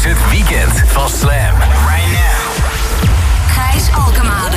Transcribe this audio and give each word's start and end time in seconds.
is 0.00 0.06
het 0.06 0.30
weekend 0.30 0.82
van 0.86 1.08
Slam. 1.08 1.56
Right 1.56 2.10
now. 2.12 2.40
Gijs 3.48 3.88
Alkemade. 3.92 4.56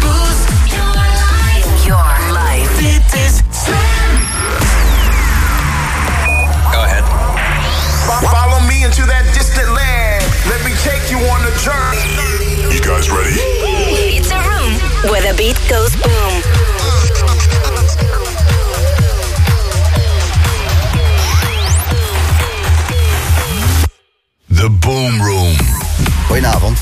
Boost 0.00 0.48
your 0.64 0.94
life. 0.94 1.84
Your 1.84 2.32
life. 2.32 2.70
Dit 2.78 3.20
is 3.20 3.32
Slam. 3.64 4.10
Go 6.72 6.82
ahead. 6.82 7.04
Follow 8.06 8.60
me 8.60 8.84
into 8.84 9.06
that 9.06 9.24
distant 9.34 9.68
land. 9.68 10.24
Let 10.48 10.64
me 10.64 10.72
take 10.82 11.10
you 11.10 11.18
on 11.18 11.40
a 11.44 11.52
journey. 11.58 12.74
You 12.74 12.80
guys 12.80 13.10
ready? 13.10 13.40
It's 14.16 14.30
a 14.30 14.40
room 14.48 14.72
where 15.10 15.22
the 15.22 15.34
beat 15.36 15.58
goes 15.68 15.96
boom. 15.96 16.49
Goedenavond. 26.40 26.78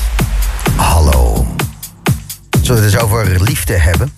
Hallo. 0.75 1.45
Zullen 2.61 2.81
we 2.81 2.85
het 2.87 2.93
eens 2.93 3.03
over 3.03 3.43
liefde 3.43 3.73
hebben? 3.73 4.13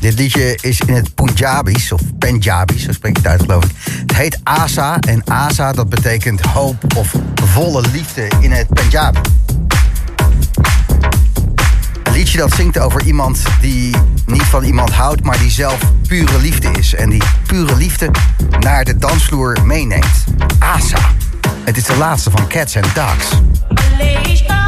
Dit 0.00 0.18
liedje 0.18 0.58
is 0.60 0.80
in 0.80 0.94
het 0.94 1.14
Punjabis, 1.14 1.92
of 1.92 2.00
Punjabis, 2.18 2.82
zo 2.82 2.92
spreek 2.92 3.16
je 3.16 3.22
het 3.22 3.30
uit 3.30 3.40
geloof 3.40 3.64
ik. 3.64 3.70
Het 3.84 4.16
heet 4.16 4.40
Asa 4.42 4.98
en 4.98 5.22
Asa 5.24 5.72
dat 5.72 5.88
betekent 5.88 6.40
hoop 6.40 6.96
of 6.96 7.14
volle 7.44 7.84
liefde 7.92 8.30
in 8.40 8.50
het 8.50 8.68
Punjabi. 8.68 9.20
Een 12.02 12.12
liedje 12.12 12.38
dat 12.38 12.54
zingt 12.54 12.78
over 12.78 13.02
iemand 13.04 13.42
die 13.60 13.96
niet 14.26 14.42
van 14.42 14.64
iemand 14.64 14.90
houdt, 14.90 15.22
maar 15.22 15.38
die 15.38 15.50
zelf 15.50 15.78
pure 16.08 16.38
liefde 16.40 16.70
is. 16.70 16.94
En 16.94 17.10
die 17.10 17.22
pure 17.46 17.76
liefde 17.76 18.10
naar 18.60 18.84
de 18.84 18.98
dansvloer 18.98 19.58
meeneemt. 19.64 20.24
Asa. 20.58 21.10
Het 21.64 21.76
is 21.76 21.84
de 21.84 21.96
laatste 21.96 22.30
van 22.30 22.48
Cats 22.48 22.76
and 22.76 22.94
Dogs. 22.94 23.28
Deixa 24.02 24.61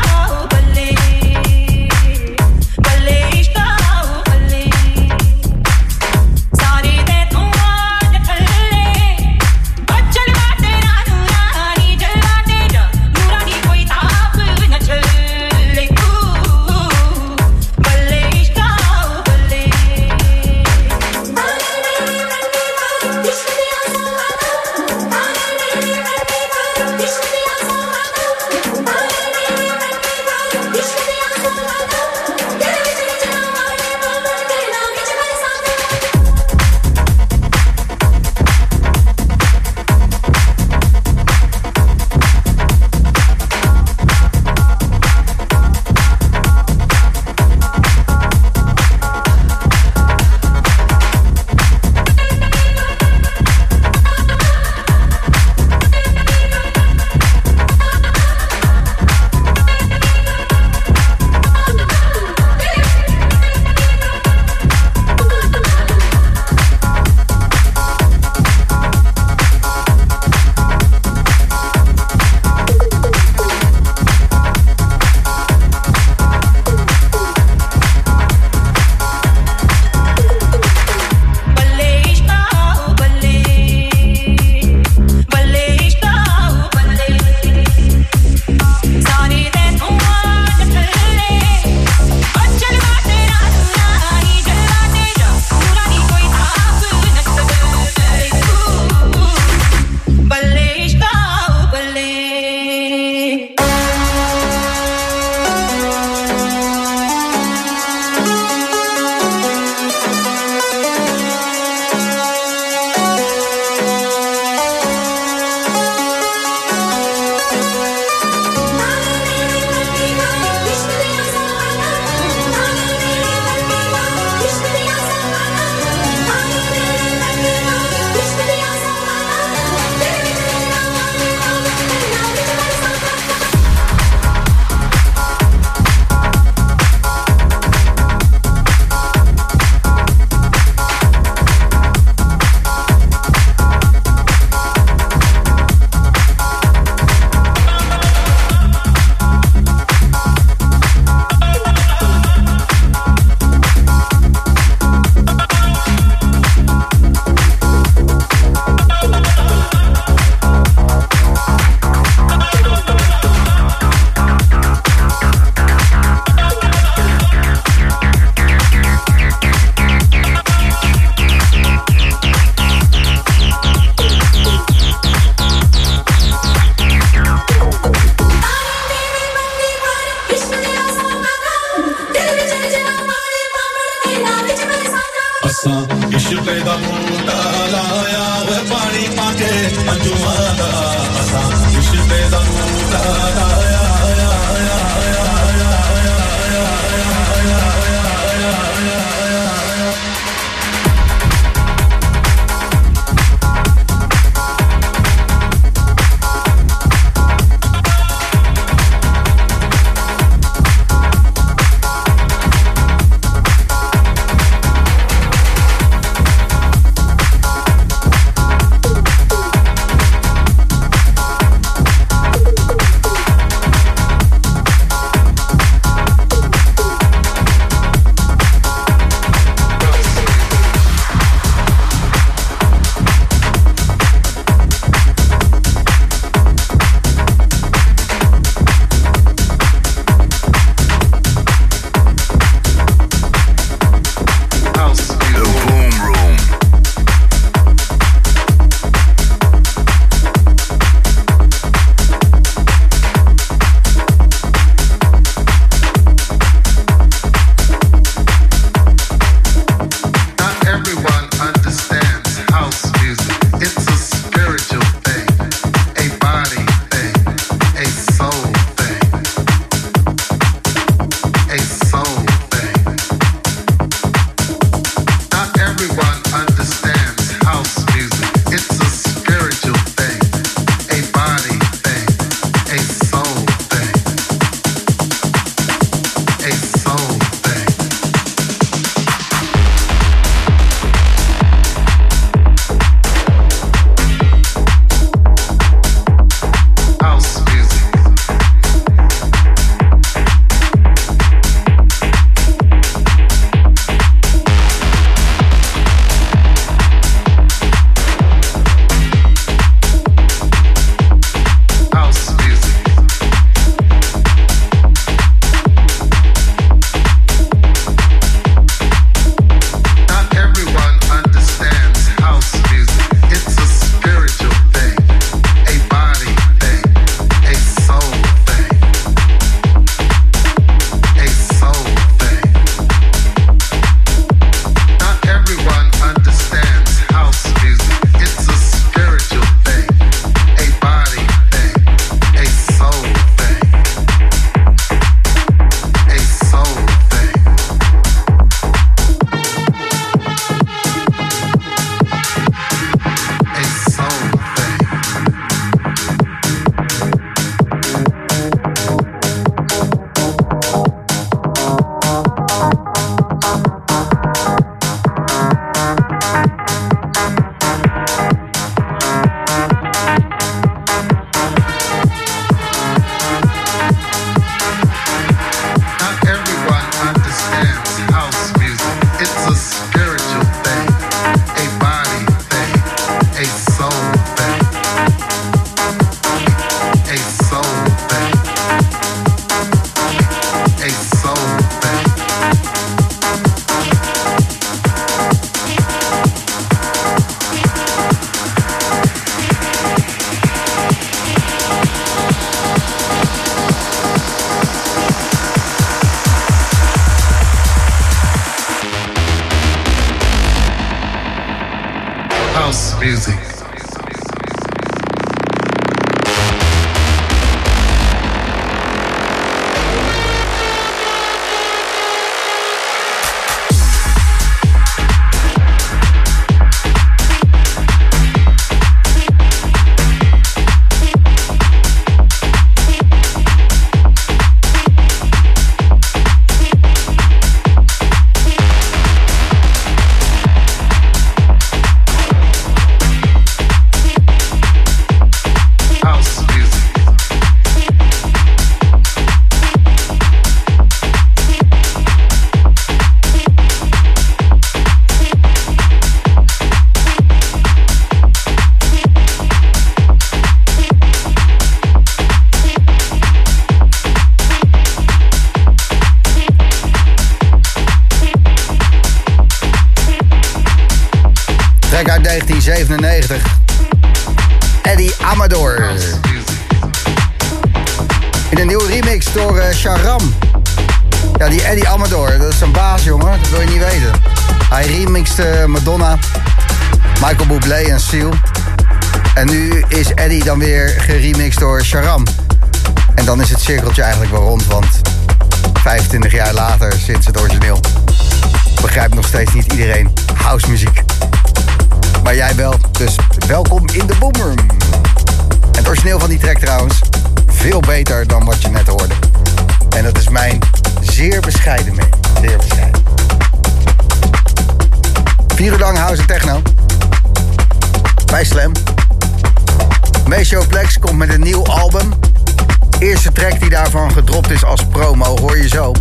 gedropt 524.15 524.51
is 524.51 524.65
als 524.65 524.87
promo, 524.87 525.39
hoor 525.39 525.57
je 525.57 525.69
zo. 525.69 525.93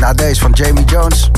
Na 0.00 0.12
deze 0.12 0.40
van 0.40 0.52
Jamie 0.52 0.84
Jones. 0.84 1.30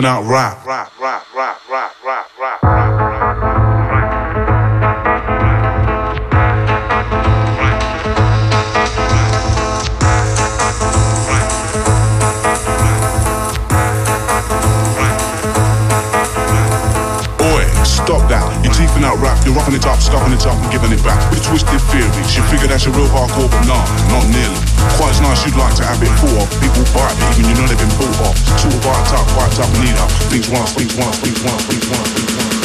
Teething 0.00 0.16
out. 0.16 0.30
You're 18.60 18.76
teething 18.76 19.04
out 19.04 19.16
rap, 19.24 19.40
you're 19.44 19.56
roughing 19.56 19.72
it 19.72 19.86
up, 19.88 19.96
scuffing 20.04 20.36
it 20.36 20.44
up 20.44 20.52
and 20.60 20.68
giving 20.68 20.92
it 20.92 21.00
back. 21.00 21.16
With 21.32 21.40
twisted 21.40 21.80
theories, 21.88 22.36
you 22.36 22.44
figure 22.52 22.68
that's 22.68 22.84
a 22.84 22.92
real 22.92 23.08
hardcore, 23.08 23.48
but 23.48 23.64
nah, 23.64 23.80
not 24.12 24.28
nearly. 24.28 24.60
Quite 25.00 25.16
as 25.16 25.20
nice 25.24 25.48
you'd 25.48 25.56
like 25.56 25.72
to 25.80 25.84
have 25.88 25.96
it 26.04 26.12
full 26.20 26.36
of. 26.36 26.44
People 26.60 26.84
bite 26.92 27.16
it, 27.16 27.40
even 27.40 27.48
you 27.48 27.56
know 27.56 27.64
they've 27.64 27.80
been 27.80 27.88
bought 27.96 28.28
off. 28.28 28.36
Of 28.60 28.76
bite 28.84 29.12
up, 29.16 29.24
South 29.60 29.78
Nina. 29.84 30.06
Please 30.30 30.48
one, 30.48 30.64
please 30.68 30.96
one, 30.96 31.12
please 31.12 31.44
one, 31.44 31.58
please 31.58 31.90
one, 31.90 32.04
please 32.04 32.54
one. 32.54 32.59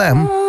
Slam 0.00 0.39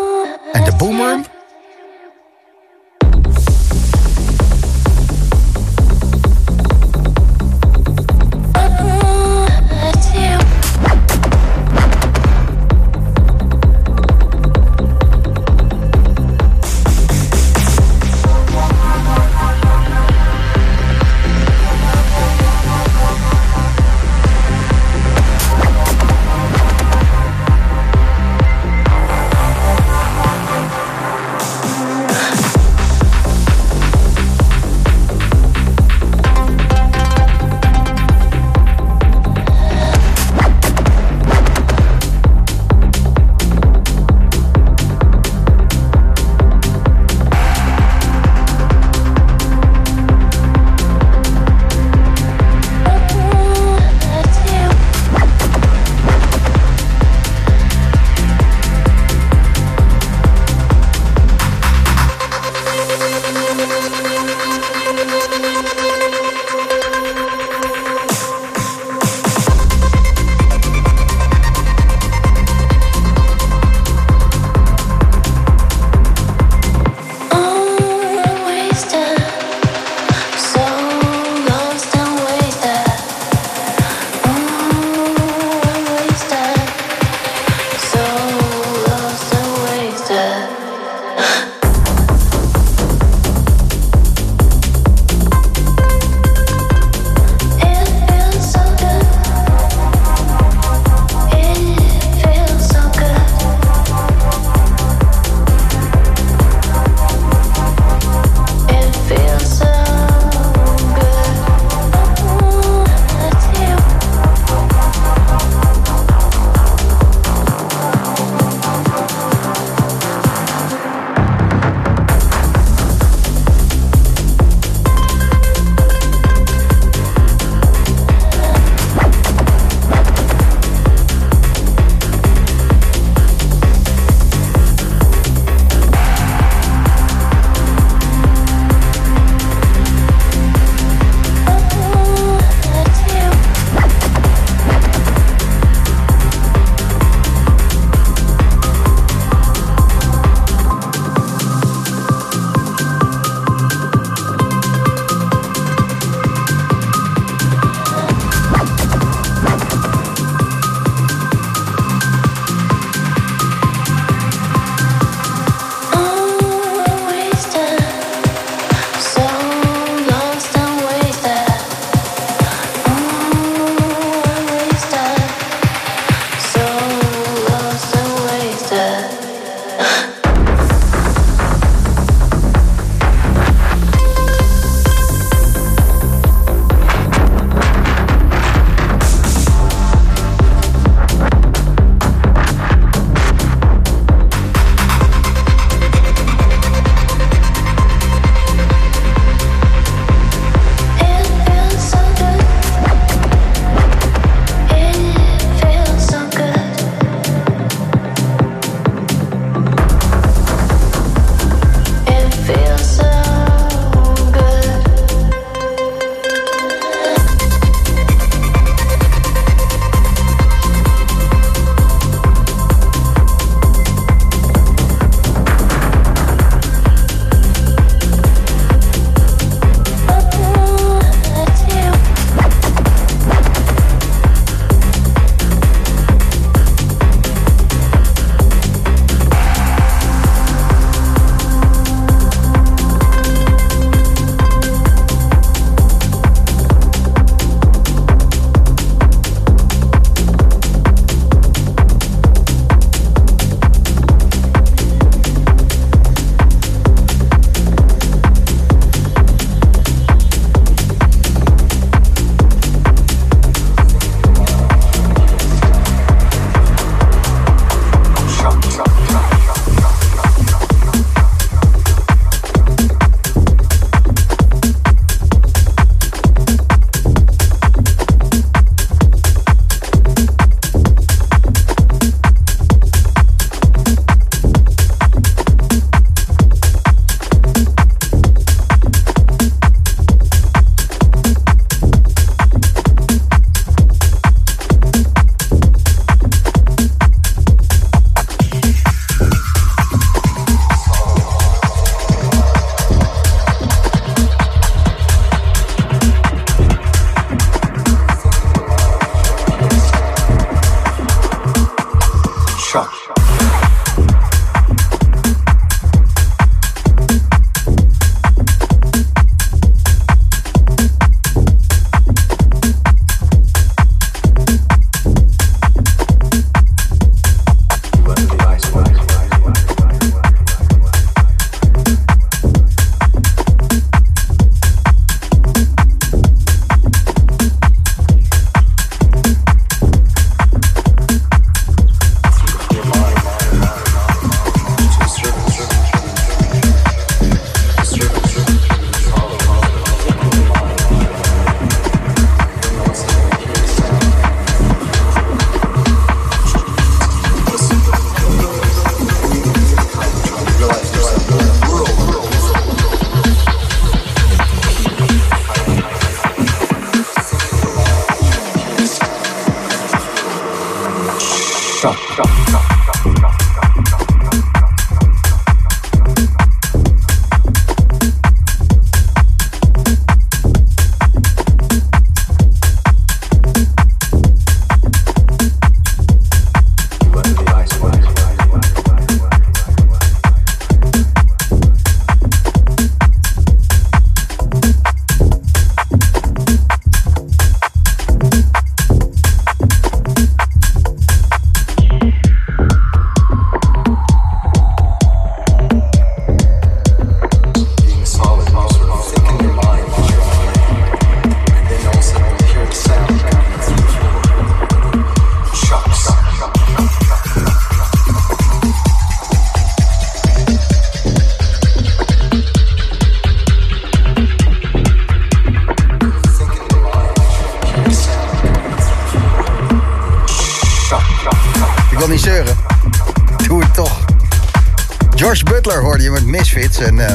En 436.52 437.08
eh, 437.08 437.14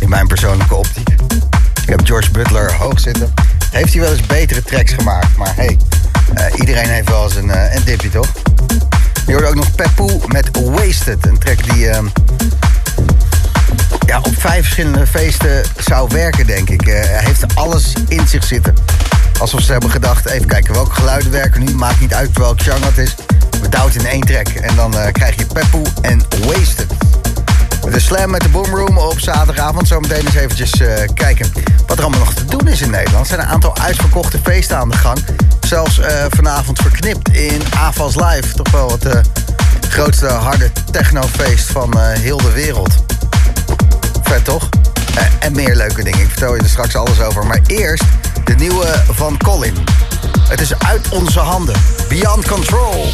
in 0.00 0.08
mijn 0.08 0.26
persoonlijke 0.26 0.74
optiek. 0.74 1.08
Ik 1.82 1.88
heb 1.88 2.00
George 2.06 2.30
Butler 2.30 2.72
hoog 2.72 3.00
zitten. 3.00 3.34
Heeft 3.70 3.92
hij 3.92 4.02
wel 4.02 4.12
eens 4.12 4.26
betere 4.26 4.62
tracks 4.62 4.92
gemaakt. 4.92 5.36
Maar 5.36 5.54
hey, 5.54 5.78
eh, 6.34 6.44
iedereen 6.56 6.88
heeft 6.88 7.08
wel 7.08 7.24
eens 7.24 7.34
een, 7.34 7.76
een 7.76 7.84
dipje, 7.84 8.08
toch? 8.08 8.28
Je 9.26 9.32
hoorde 9.32 9.48
ook 9.48 9.54
nog 9.54 9.74
Pepoe 9.74 10.20
met 10.26 10.48
Wasted. 10.52 11.26
Een 11.26 11.38
track 11.38 11.72
die 11.72 11.88
eh, 11.88 12.02
ja, 14.06 14.18
op 14.18 14.34
vijf 14.38 14.62
verschillende 14.62 15.06
feesten 15.06 15.62
zou 15.78 16.08
werken, 16.12 16.46
denk 16.46 16.70
ik. 16.70 16.82
Eh, 16.86 16.94
hij 16.94 17.24
heeft 17.24 17.54
alles 17.54 17.92
in 18.08 18.28
zich 18.28 18.44
zitten. 18.44 18.74
Alsof 19.40 19.60
ze 19.60 19.72
hebben 19.72 19.90
gedacht, 19.90 20.26
even 20.26 20.46
kijken 20.46 20.74
welke 20.74 20.94
geluiden 20.94 21.30
werken 21.30 21.64
nu. 21.64 21.74
Maakt 21.74 22.00
niet 22.00 22.14
uit 22.14 22.38
welk 22.38 22.62
genre 22.62 22.86
het 22.86 22.98
is. 22.98 23.14
We 23.60 23.68
douwen 23.68 23.94
in 23.94 24.06
één 24.06 24.20
track. 24.20 24.48
En 24.48 24.76
dan 24.76 24.94
krijg 25.12 25.36
je 25.36 25.46
Pepoe 25.46 25.86
en 26.00 26.22
Wasted. 26.46 26.97
De 27.90 28.00
slam 28.00 28.30
met 28.30 28.42
de 28.42 28.48
Boomroom 28.48 28.98
op 28.98 29.20
zaterdagavond. 29.20 29.88
Zometeen 29.88 30.26
eens 30.26 30.34
eventjes 30.34 30.72
eh, 30.72 31.08
kijken 31.14 31.52
wat 31.86 31.98
er 31.98 32.04
allemaal 32.04 32.24
nog 32.24 32.34
te 32.34 32.44
doen 32.44 32.68
is 32.68 32.80
in 32.80 32.90
Nederland. 32.90 33.20
Er 33.20 33.34
zijn 33.34 33.40
een 33.40 33.52
aantal 33.52 33.76
uitverkochte 33.76 34.38
feesten 34.42 34.76
aan 34.76 34.88
de 34.88 34.96
gang. 34.96 35.18
Zelfs 35.60 35.98
eh, 35.98 36.24
vanavond 36.28 36.78
verknipt 36.78 37.28
in 37.28 37.62
AFAS 37.76 38.14
Live. 38.14 38.54
Toch 38.54 38.70
wel 38.70 38.90
het 38.90 39.04
eh, 39.06 39.20
grootste 39.88 40.26
harde 40.26 40.70
technofeest 40.90 41.70
van 41.70 41.98
heel 41.98 42.36
de 42.36 42.52
wereld. 42.52 42.94
Vet 44.22 44.44
toch? 44.44 44.68
En 45.40 45.52
meer 45.52 45.76
leuke 45.76 46.02
dingen. 46.02 46.20
Ik 46.20 46.28
vertel 46.28 46.54
je 46.54 46.62
er 46.62 46.68
straks 46.68 46.96
alles 46.96 47.20
over. 47.20 47.46
Maar 47.46 47.60
eerst 47.66 48.04
de 48.44 48.54
nieuwe 48.54 48.86
van 49.10 49.36
Colin. 49.36 49.76
Het 50.48 50.60
is 50.60 50.78
uit 50.78 51.08
onze 51.08 51.40
handen. 51.40 51.76
Beyond 52.08 52.48
Control. 52.48 53.12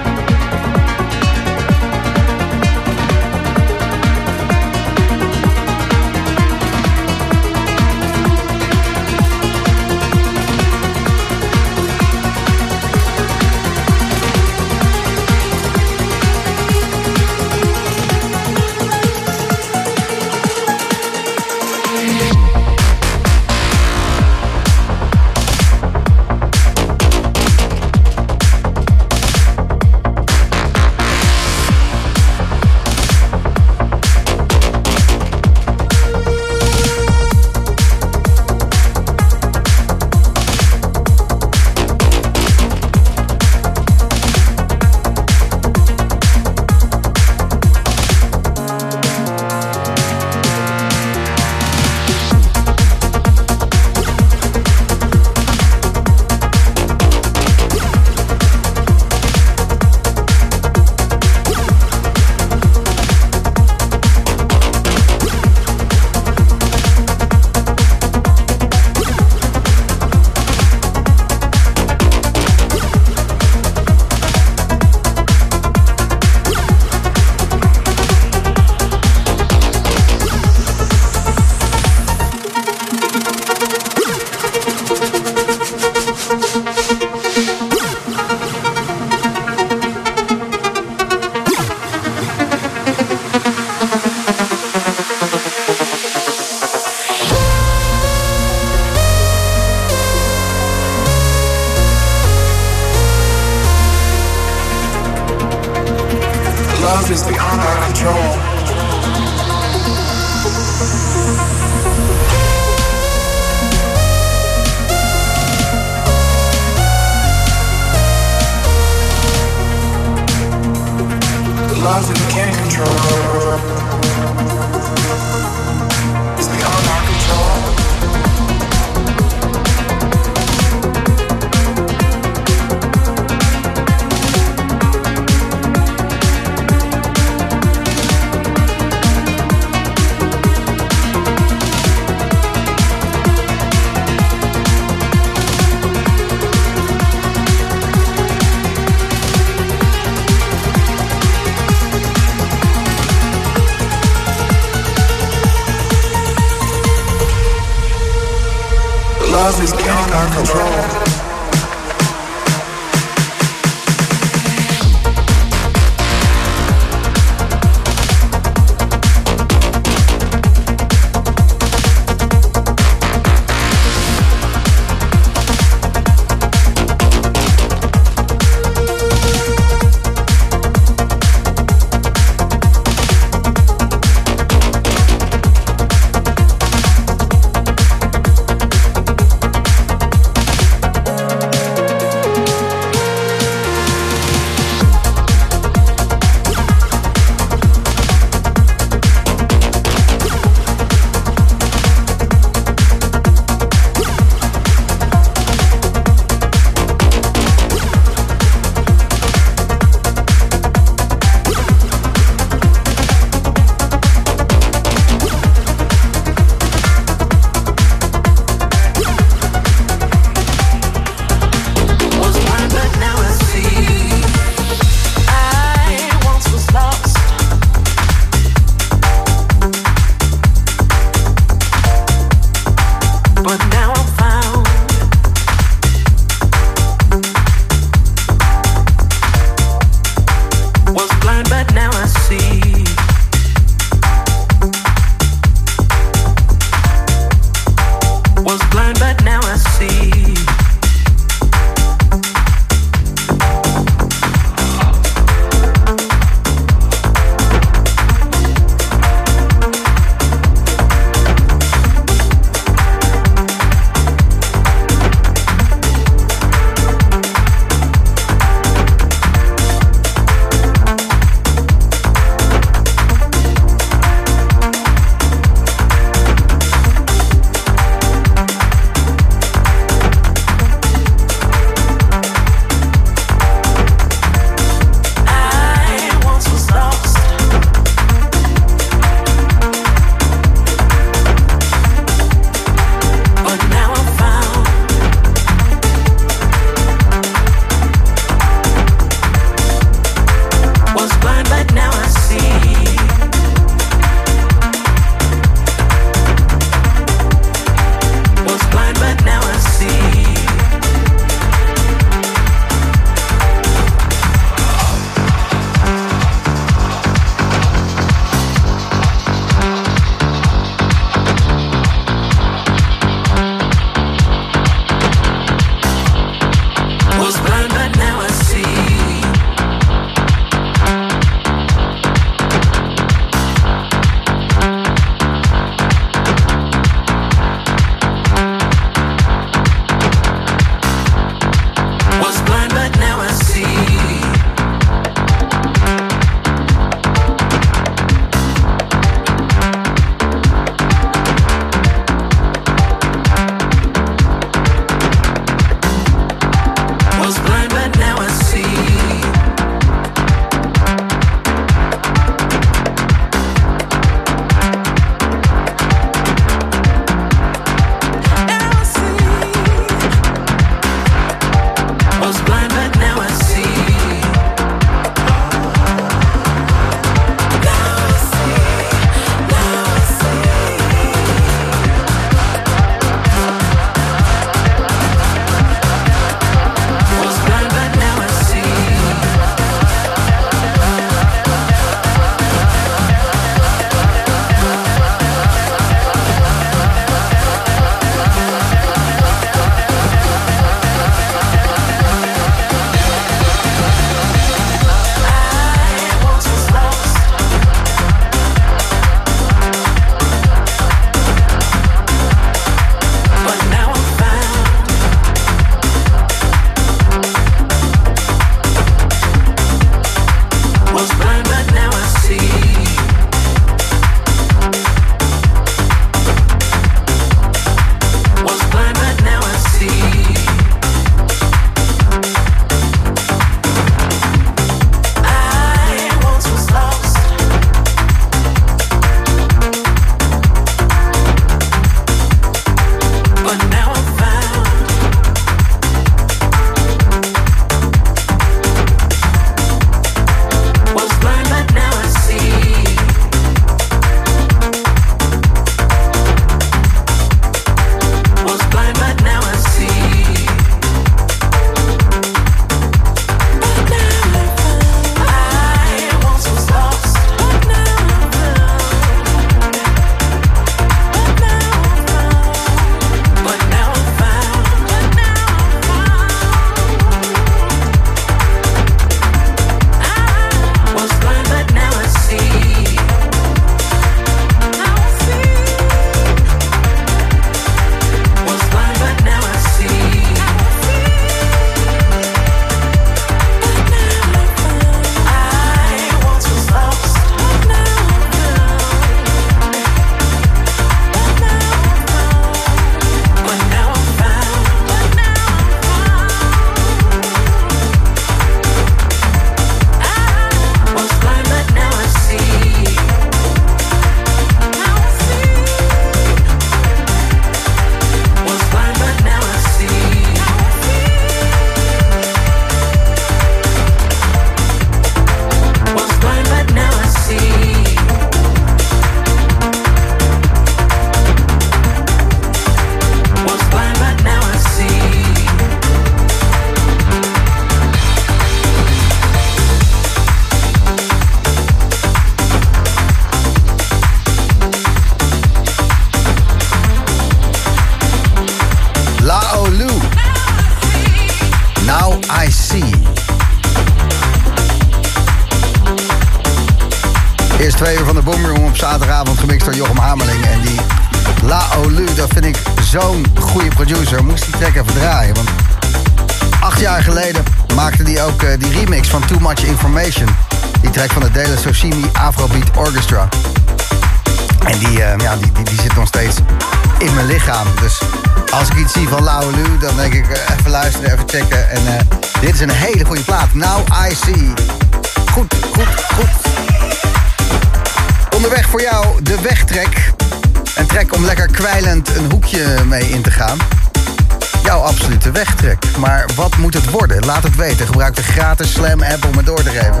Wegtrek. 595.34 595.84
Maar 595.98 596.28
wat 596.34 596.56
moet 596.56 596.74
het 596.74 596.90
worden? 596.90 597.24
Laat 597.24 597.42
het 597.42 597.56
weten. 597.56 597.86
Gebruik 597.86 598.16
de 598.16 598.22
gratis 598.22 598.72
Slam 598.72 599.02
app 599.02 599.24
om 599.24 599.36
het 599.36 599.46
door 599.46 599.62
te 599.62 599.70
geven. 599.70 600.00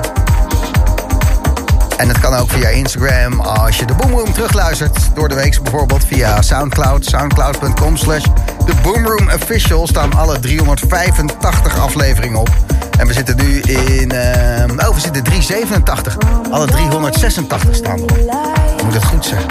En 1.96 2.08
het 2.08 2.20
kan 2.20 2.34
ook 2.34 2.50
via 2.50 2.68
Instagram 2.68 3.40
als 3.40 3.78
je 3.78 3.86
de 3.86 3.94
Boomroom 3.94 4.32
terugluistert. 4.32 4.98
Door 5.14 5.28
de 5.28 5.34
week 5.34 5.62
bijvoorbeeld 5.62 6.04
via 6.04 6.42
Soundcloud. 6.42 7.04
Soundcloud.com 7.04 7.96
slash 7.96 8.24
de 8.66 8.72
Boomroom 8.82 9.30
Official 9.30 9.86
staan 9.86 10.14
alle 10.14 10.40
385 10.40 11.78
afleveringen 11.78 12.38
op. 12.40 12.50
En 12.98 13.06
we 13.06 13.12
zitten 13.12 13.36
nu 13.36 13.60
in... 13.60 14.10
eh, 14.10 14.88
oh, 14.88 14.94
we 14.94 15.00
zitten 15.00 15.22
387. 15.22 16.16
Alle 16.50 16.66
386 16.66 17.74
staan 17.74 17.98
erop. 17.98 18.82
Moet 18.84 18.94
het 18.94 19.04
goed 19.04 19.24
zeggen. 19.24 19.46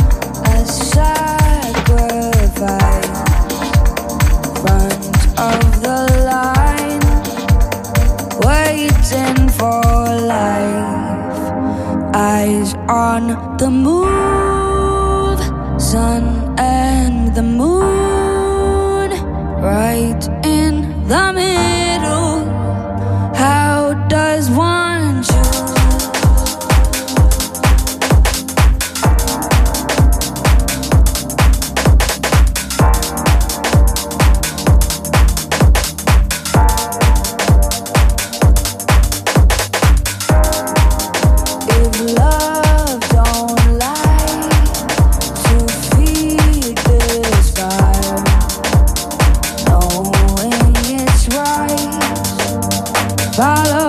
For 9.64 10.06
life. 10.36 11.42
Eyes 12.14 12.70
on 13.08 13.24
the 13.62 13.70
move, 13.86 15.40
sun 15.82 16.24
and 16.60 17.34
the 17.34 17.46
moon, 17.62 19.10
right 19.72 20.24
in 20.44 20.74
the 21.08 21.24
middle. 21.34 21.73
Follow 53.36 53.83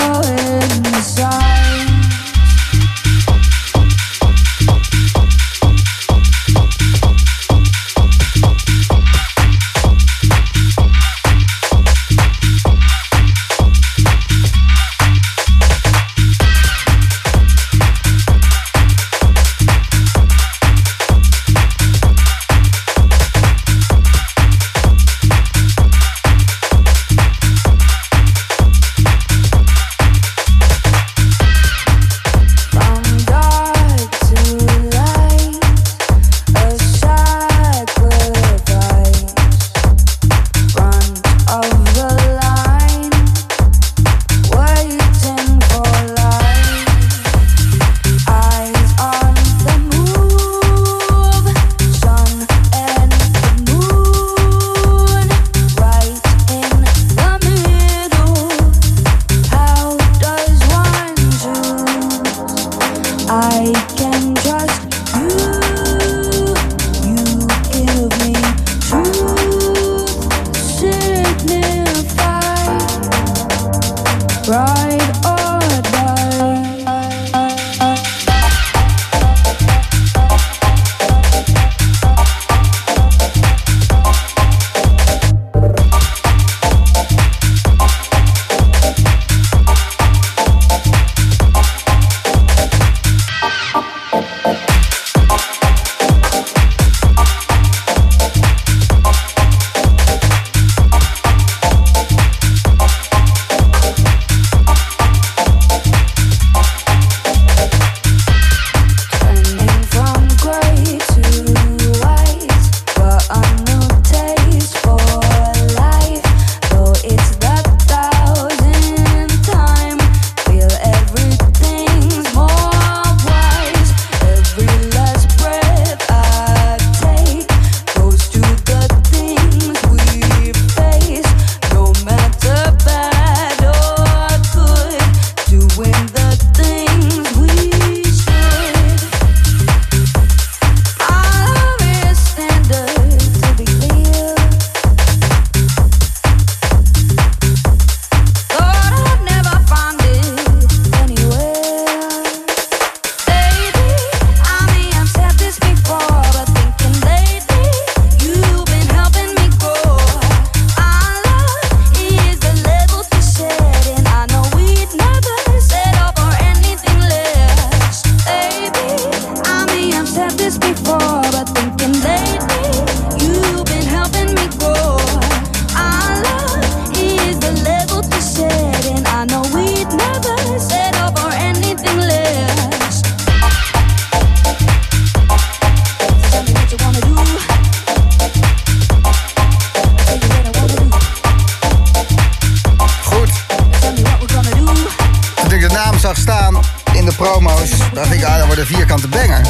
dacht 197.93 198.13
ik, 198.13 198.25
ah, 198.25 198.37
dat 198.37 198.47
wordt 198.47 198.61
een 198.61 198.67
vierkante 198.67 199.09
banger. 199.09 199.41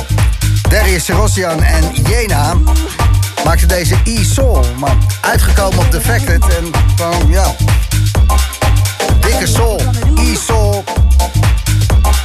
Darius 0.69 1.09
Rossian 1.09 1.63
en 1.63 1.93
Jena 1.93 2.55
maakten 3.45 3.69
deze 3.69 3.97
E-Soul. 4.05 4.65
Maar 4.79 4.97
uitgekomen 5.21 5.79
op 5.79 5.91
Defected 5.91 6.43
en 6.43 6.71
gewoon, 6.97 7.31
ja... 7.31 7.55
Dikke 9.21 9.47
soul. 9.47 9.81
E-Soul 10.17 10.85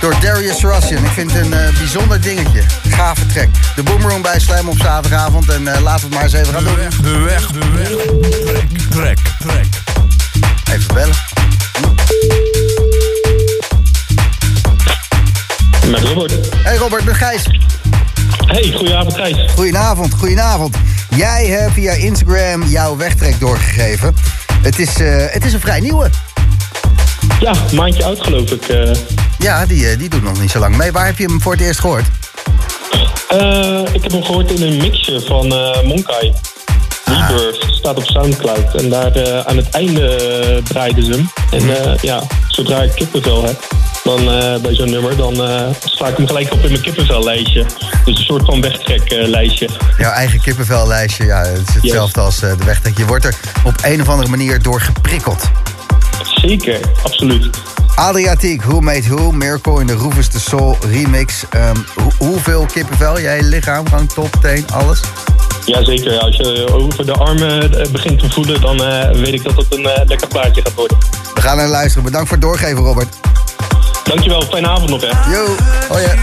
door 0.01 0.15
Darius 0.19 0.61
Rossian. 0.61 1.05
Ik 1.05 1.11
vind 1.11 1.33
het 1.33 1.45
een 1.45 1.53
eh, 1.53 1.77
bijzonder 1.77 2.21
dingetje. 2.21 2.63
Gave 2.89 3.25
track. 3.25 3.47
De 3.75 3.83
Boomroom 3.83 4.21
bij 4.21 4.39
Slam 4.39 4.69
op 4.69 4.77
zaterdagavond. 4.77 5.49
En 5.49 5.67
eh, 5.67 5.81
laten 5.81 5.99
we 5.99 6.05
het 6.05 6.13
maar 6.13 6.23
eens 6.23 6.33
even 6.33 6.53
gaan 6.53 6.63
doen. 6.63 6.75
De 7.01 7.17
weg, 7.17 7.47
de 7.47 7.69
weg. 7.75 7.87
Trek, 7.87 8.69
trek, 8.89 9.19
trek. 9.39 9.65
Even 10.73 10.93
bellen. 10.93 11.38
Met 15.89 15.99
Robert. 16.03 16.33
Hey 16.55 16.77
Robert, 16.77 17.03
met 17.05 17.15
Gijs. 17.15 17.41
Hey, 18.45 18.71
goedenavond 18.75 19.15
Gijs. 19.15 19.51
Goedenavond, 19.55 20.13
goedenavond. 20.13 20.75
Jij 21.15 21.45
hebt 21.45 21.73
via 21.73 21.91
Instagram 21.91 22.63
jouw 22.63 22.97
wegtrek 22.97 23.39
doorgegeven. 23.39 24.15
Het 24.61 24.79
is, 24.79 24.95
eh, 24.99 25.25
het 25.29 25.45
is 25.45 25.53
een 25.53 25.59
vrij 25.59 25.79
nieuwe. 25.79 26.09
Ja, 27.39 27.51
een 27.69 27.75
maandje 27.75 28.03
oud 28.03 28.21
geloof 28.23 28.51
ik. 28.51 28.67
eh. 28.67 28.91
Ja, 29.39 29.65
die, 29.65 29.89
eh, 29.89 29.97
die 29.97 30.09
doet 30.09 30.23
nog 30.23 30.39
niet 30.41 30.51
zo 30.51 30.59
lang 30.59 30.75
mee. 30.77 30.91
Waar 30.91 31.05
heb 31.05 31.17
je 31.17 31.25
hem 31.25 31.41
voor 31.41 31.51
het 31.51 31.61
eerst 31.61 31.79
gehoord? 31.79 32.05
Eh, 33.29 33.81
ik 33.93 34.03
heb 34.03 34.11
hem 34.11 34.23
gehoord 34.23 34.51
in 34.51 34.61
een 34.61 34.77
mixje 34.77 35.21
van 35.21 35.47
Monkai. 35.85 36.33
Rebirth 37.05 37.65
staat 37.71 37.97
op 37.97 38.03
Soundcloud. 38.05 38.75
En 38.75 38.89
daar 38.89 39.43
aan 39.45 39.57
het 39.57 39.69
einde 39.69 40.61
draaiden 40.63 41.05
ze 41.05 41.11
hem. 41.11 41.29
En 41.51 41.83
eh, 41.83 41.97
ja, 42.01 42.23
zodra 42.47 42.81
ik 42.81 42.91
kippenvel 42.95 43.43
heb, 43.45 43.67
dan 44.09 44.31
eh, 44.33 44.61
bij 44.61 44.75
zo'n 44.75 44.89
nummer, 44.89 45.15
dan 45.17 45.43
eh, 45.43 45.65
sla 45.83 46.07
ik 46.07 46.17
hem 46.17 46.27
gelijk 46.27 46.53
op 46.53 46.63
in 46.63 46.69
mijn 46.71 46.81
kippenvellijstje. 46.81 47.65
Dus 48.05 48.17
een 48.19 48.25
soort 48.25 48.45
van 48.45 48.61
wegtreklijstje. 48.61 49.69
Jouw 49.97 50.11
eigen 50.11 50.41
kippenvellijstje. 50.41 51.25
Ja, 51.25 51.41
het 51.45 51.67
is 51.67 51.73
hetzelfde 51.73 52.19
als 52.21 52.41
eh, 52.41 52.57
de 52.57 52.65
wegtrek. 52.65 52.97
Je 52.97 53.05
wordt 53.05 53.25
er 53.25 53.35
op 53.65 53.73
een 53.81 54.01
of 54.01 54.09
andere 54.09 54.29
manier 54.29 54.61
door 54.61 54.81
geprikkeld. 54.81 55.43
Zeker, 56.41 56.79
absoluut. 57.03 57.49
Adriatiek, 57.95 58.63
Who 58.63 58.79
Made 58.79 59.07
Who, 59.15 59.31
Miracle 59.31 59.79
in 59.81 59.87
de 59.87 59.97
Rufus 59.97 60.27
the 60.27 60.39
Soul 60.39 60.77
remix. 60.91 61.43
Ehm, 61.49 61.75
hoe- 61.95 62.11
hoeveel 62.17 62.65
kippenvel? 62.73 63.19
Jij 63.19 63.41
lichaam, 63.43 63.87
gewoon 63.89 64.07
top, 64.07 64.35
teen, 64.41 64.65
alles? 64.71 64.99
Jazeker, 65.65 66.13
ja, 66.13 66.19
als 66.19 66.35
je 66.35 66.67
over 66.73 67.05
de 67.05 67.13
armen 67.13 67.71
begint 67.91 68.19
te 68.19 68.29
voelen, 68.29 68.61
dan 68.61 68.77
weet 69.21 69.33
ik 69.33 69.43
dat 69.43 69.55
het 69.55 69.65
een 69.75 69.81
lekker 70.05 70.27
plaatje 70.27 70.61
gaat 70.61 70.73
worden. 70.73 70.97
We 71.33 71.41
gaan 71.41 71.57
naar 71.57 71.67
luisteren. 71.67 72.03
Bedankt 72.03 72.27
voor 72.27 72.37
het 72.37 72.45
doorgeven, 72.45 72.83
Robert. 72.83 73.15
Dankjewel, 74.09 74.41
fijne 74.41 74.67
avond 74.67 74.89
nog 74.89 75.01
hè. 75.01 75.31
Yo, 75.31 75.45
hoi. 75.89 76.03
hè. 76.03 76.13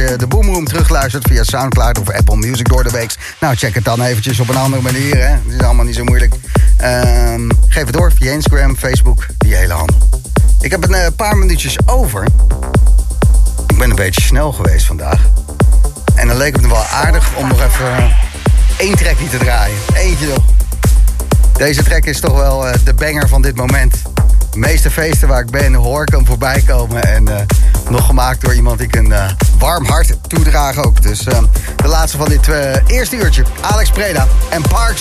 Je 0.00 0.16
de 0.16 0.26
Boomroom 0.26 0.64
terugluistert 0.64 1.26
via 1.28 1.42
Soundcloud 1.42 1.98
of 1.98 2.10
Apple 2.10 2.36
Music 2.36 2.68
door 2.68 2.84
de 2.84 2.90
week. 2.90 3.14
Nou, 3.40 3.56
check 3.56 3.74
het 3.74 3.84
dan 3.84 4.02
eventjes 4.02 4.40
op 4.40 4.48
een 4.48 4.56
andere 4.56 4.82
manier. 4.82 5.16
Hè. 5.16 5.28
Het 5.28 5.40
is 5.48 5.60
allemaal 5.60 5.84
niet 5.84 5.94
zo 5.94 6.04
moeilijk. 6.04 6.34
Ehm, 6.76 7.50
geef 7.68 7.84
het 7.84 7.92
door 7.92 8.12
via 8.12 8.32
Instagram, 8.32 8.76
Facebook, 8.76 9.26
die 9.38 9.54
hele 9.54 9.72
handel. 9.72 9.98
Ik 10.60 10.70
heb 10.70 10.84
een 10.84 10.94
eh, 10.94 11.06
paar 11.16 11.36
minuutjes 11.36 11.76
over. 11.86 12.24
Ik 13.66 13.78
ben 13.78 13.90
een 13.90 13.96
beetje 13.96 14.20
snel 14.20 14.52
geweest 14.52 14.86
vandaag. 14.86 15.20
En 16.14 16.28
dan 16.28 16.36
leek 16.36 16.52
het 16.52 16.62
me 16.62 16.68
wel 16.68 16.84
aardig 16.84 17.36
om 17.36 17.48
nog 17.48 17.62
even 17.62 17.96
eh, 17.96 18.04
één 18.76 18.96
trekje 18.96 19.28
te 19.28 19.38
draaien. 19.38 19.76
Eentje 19.94 20.26
nog. 20.26 20.44
Deze 21.56 21.82
track 21.82 22.04
is 22.04 22.20
toch 22.20 22.36
wel 22.36 22.68
eh, 22.68 22.78
de 22.84 22.94
banger 22.94 23.28
van 23.28 23.42
dit 23.42 23.56
moment. 23.56 24.02
De 24.50 24.58
meeste 24.58 24.90
feesten 24.90 25.28
waar 25.28 25.40
ik 25.40 25.50
ben, 25.50 25.74
hoor 25.74 26.02
ik 26.02 26.12
hem 26.12 26.26
voorbij 26.26 26.62
komen. 26.66 27.02
En 27.02 27.46
nog 27.90 28.06
gemaakt 28.06 28.40
door 28.40 28.54
iemand 28.54 28.78
die 28.78 28.86
ik 28.86 28.96
een 28.96 29.12
warm 29.60 29.84
hart 29.84 30.16
toedraag 30.28 30.76
ook. 30.76 31.02
Dus 31.02 31.24
eh, 31.24 31.38
de 31.76 31.88
laatste 31.88 32.16
van 32.16 32.28
dit 32.28 32.48
eh, 32.48 32.74
eerste 32.86 33.16
uurtje. 33.16 33.44
Alex 33.60 33.90
Preda 33.90 34.26
en 34.50 34.62
Park 34.62 34.98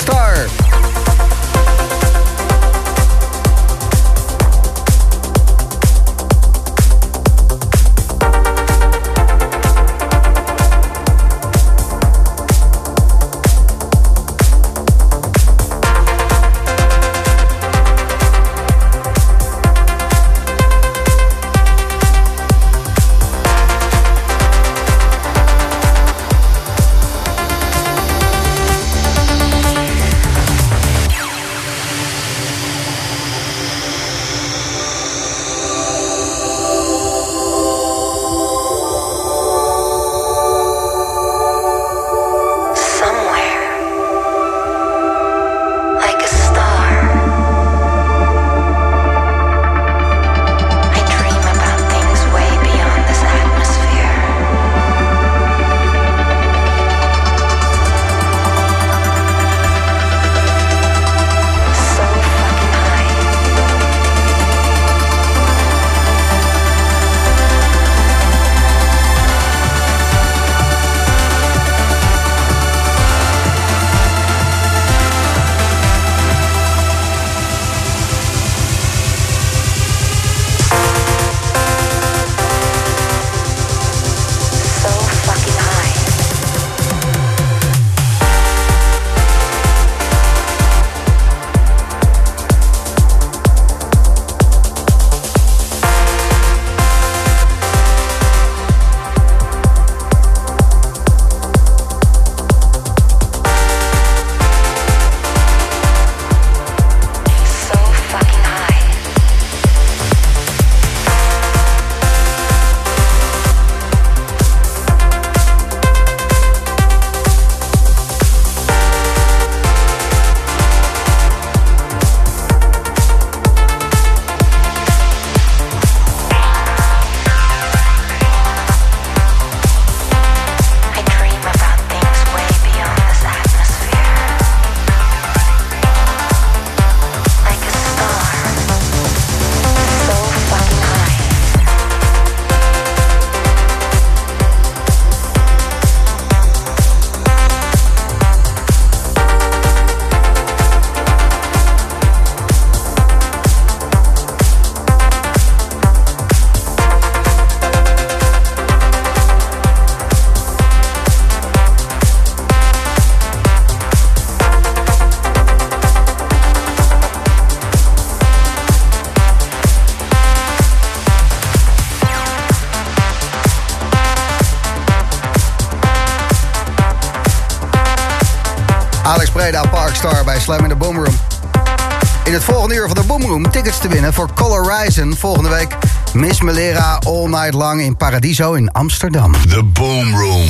Horizon. 185.00 185.18
Volgende 185.18 185.50
week 185.50 185.78
Miss 186.14 186.41
Melera 186.41 187.00
All 187.06 187.28
Night 187.28 187.54
Long 187.54 187.82
in 187.82 187.97
Paradiso 187.97 188.54
in 188.54 188.72
Amsterdam. 188.72 189.32
The 189.32 189.64
Boom 189.64 190.16
Room. 190.16 190.50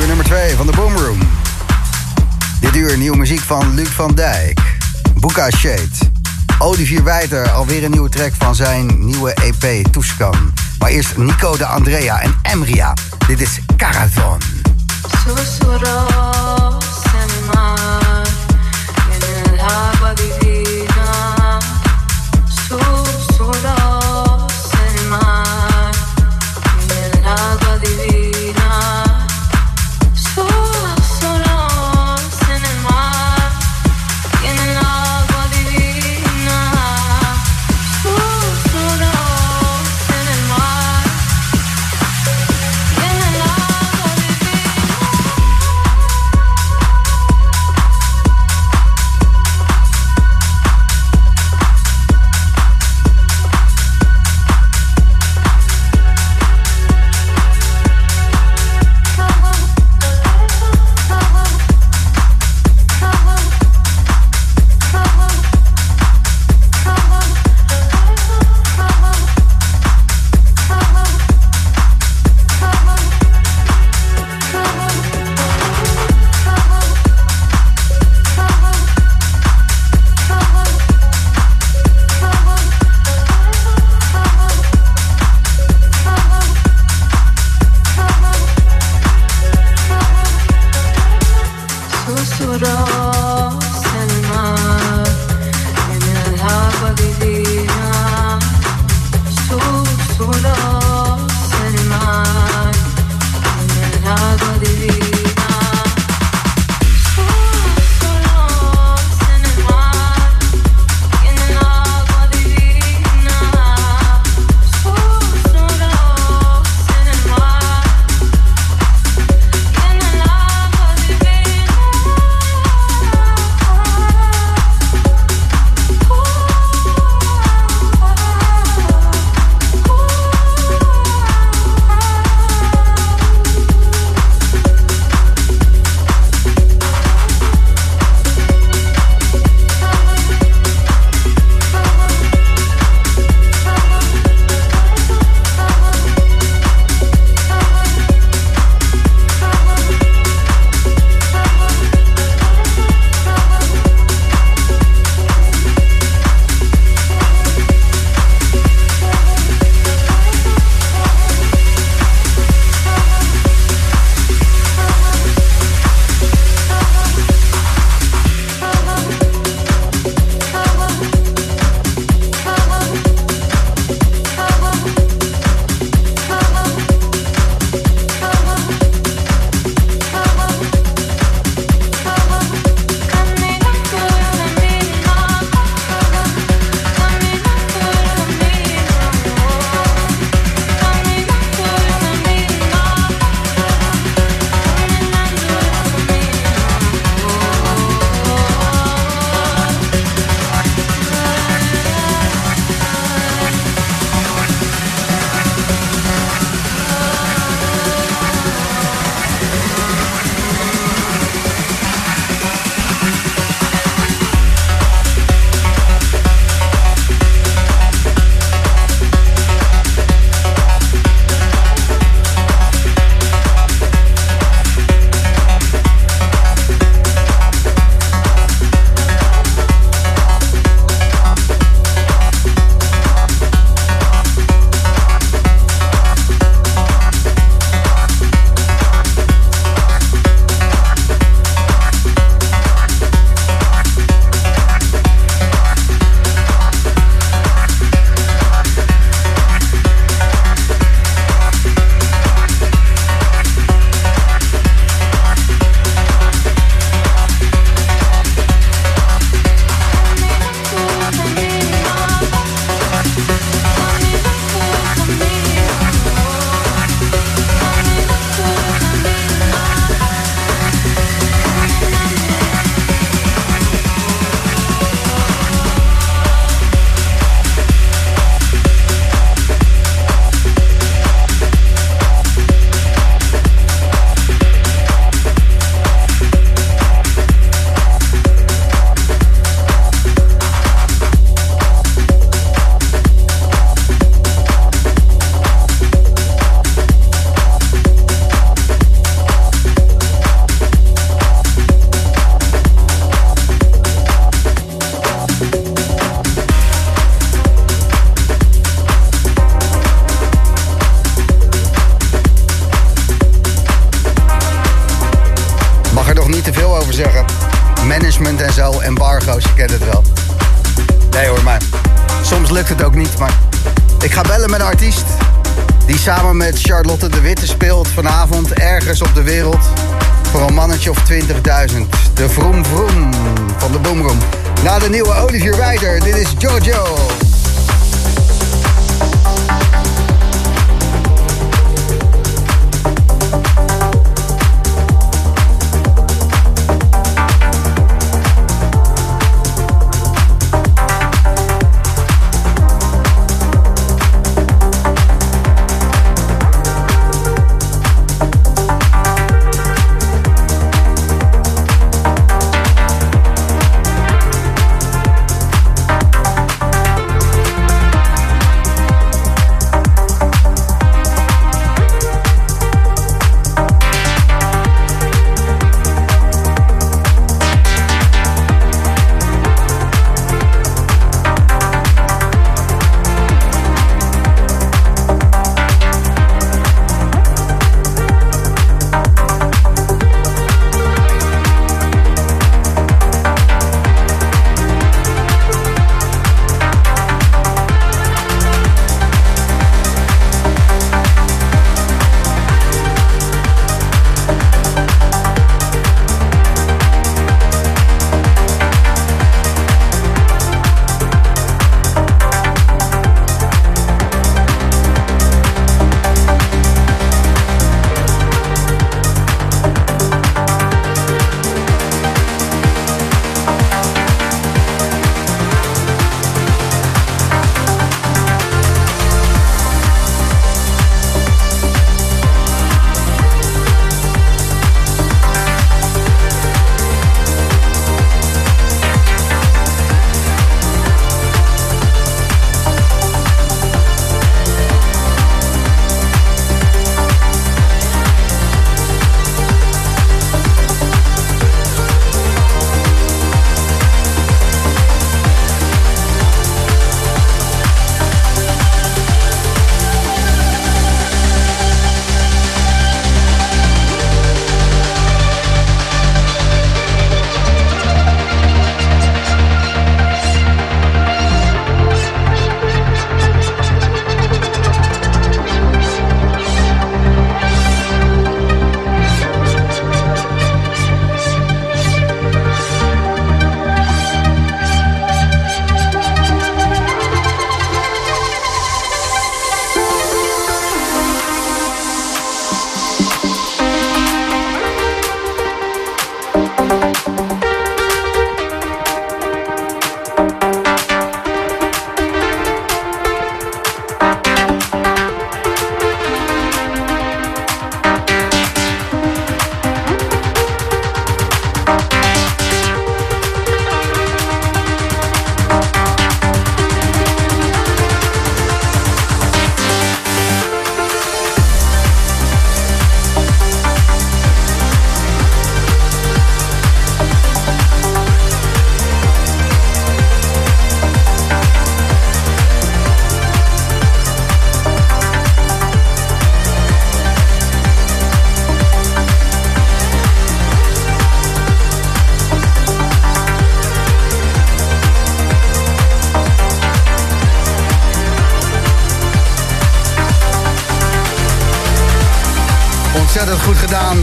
Uur 0.00 0.06
nummer 0.06 0.24
2 0.24 0.54
van 0.56 0.66
de 0.66 0.72
Boomroom. 0.72 1.18
Dit 2.60 2.76
uur 2.76 2.98
nieuwe 2.98 3.16
muziek 3.16 3.40
van 3.40 3.74
Luc 3.74 3.88
van 3.88 4.14
Dijk. 4.14 4.60
Buka 5.20 5.50
Shade. 5.50 5.88
Olivier 6.58 7.04
Wijter, 7.04 7.50
alweer 7.50 7.84
een 7.84 7.90
nieuwe 7.90 8.08
track 8.08 8.32
van 8.38 8.54
zijn 8.54 9.04
nieuwe 9.06 9.34
EP 9.34 9.86
Toeskan. 9.86 10.52
Maar 10.78 10.90
eerst 10.90 11.16
Nico 11.16 11.56
de 11.56 11.66
Andrea 11.66 12.20
en 12.20 12.34
Emria. 12.42 12.94
Dit 13.26 13.40
is 13.40 13.58
Caravan. 13.76 14.38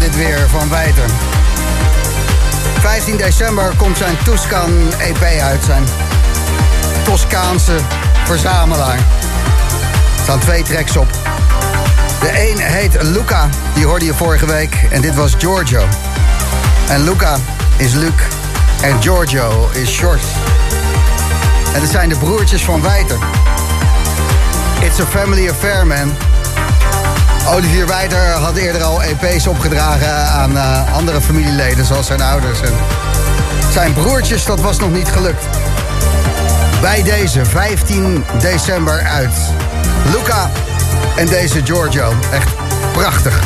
Dit 0.02 0.16
weer 0.16 0.49
van 0.49 0.70
Wijter. 0.70 1.06
15 2.80 3.18
december 3.18 3.74
komt 3.78 3.97
zijn 3.97 4.18
Tuscan 4.24 4.93
EP 4.97 5.24
uit. 5.41 5.64
Zijn 5.64 5.84
Toscaanse 7.04 7.76
verzamelaar. 8.26 8.95
Er 8.95 10.24
staan 10.24 10.39
twee 10.39 10.64
tracks 10.64 10.97
op. 10.97 11.08
De 12.22 12.49
een 12.49 12.58
heet 12.58 13.02
Luca, 13.02 13.49
die 13.74 13.86
hoorde 13.86 14.06
je 14.06 14.14
vorige 14.14 14.45
week. 14.45 14.76
En 14.89 15.02
dit 15.02 15.16
was 15.16 15.36
Giorgio. 15.38 15.84
En 16.88 17.04
Luca 17.04 17.38
is 17.78 17.93
Luc. 17.93 18.14
En 18.82 19.02
Giorgio 19.02 19.70
is 19.74 19.91
Short. 19.91 20.24
En 21.74 21.82
het 21.82 21.89
zijn 21.89 22.10
de 22.10 22.18
broertjes 22.18 22.64
van 22.64 22.82
Wijter. 22.82 23.18
It's 24.80 24.99
a 24.99 25.06
family 25.06 25.49
affair, 25.49 25.88
man. 25.88 26.30
Olivier 27.49 27.87
Wijter 27.87 28.29
had 28.29 28.55
eerder 28.55 28.83
al 28.83 29.01
EP's 29.03 29.47
opgedragen 29.47 30.13
aan 30.13 30.57
eh, 30.57 30.93
andere 30.93 31.21
familieleden, 31.21 31.85
zoals 31.85 32.05
zijn 32.05 32.21
ouders. 32.21 32.61
En 32.61 32.73
zijn 33.71 33.93
broertjes, 33.93 34.45
dat 34.45 34.61
was 34.61 34.79
nog 34.79 34.91
niet 34.91 35.07
gelukt. 35.07 35.45
Bij 36.81 37.03
deze 37.03 37.45
15 37.45 38.23
december 38.39 39.01
uit. 39.03 39.33
Luca 40.11 40.49
en 41.15 41.27
deze 41.27 41.65
Giorgio. 41.65 42.13
Echt 42.31 42.49
prachtig. 42.93 43.39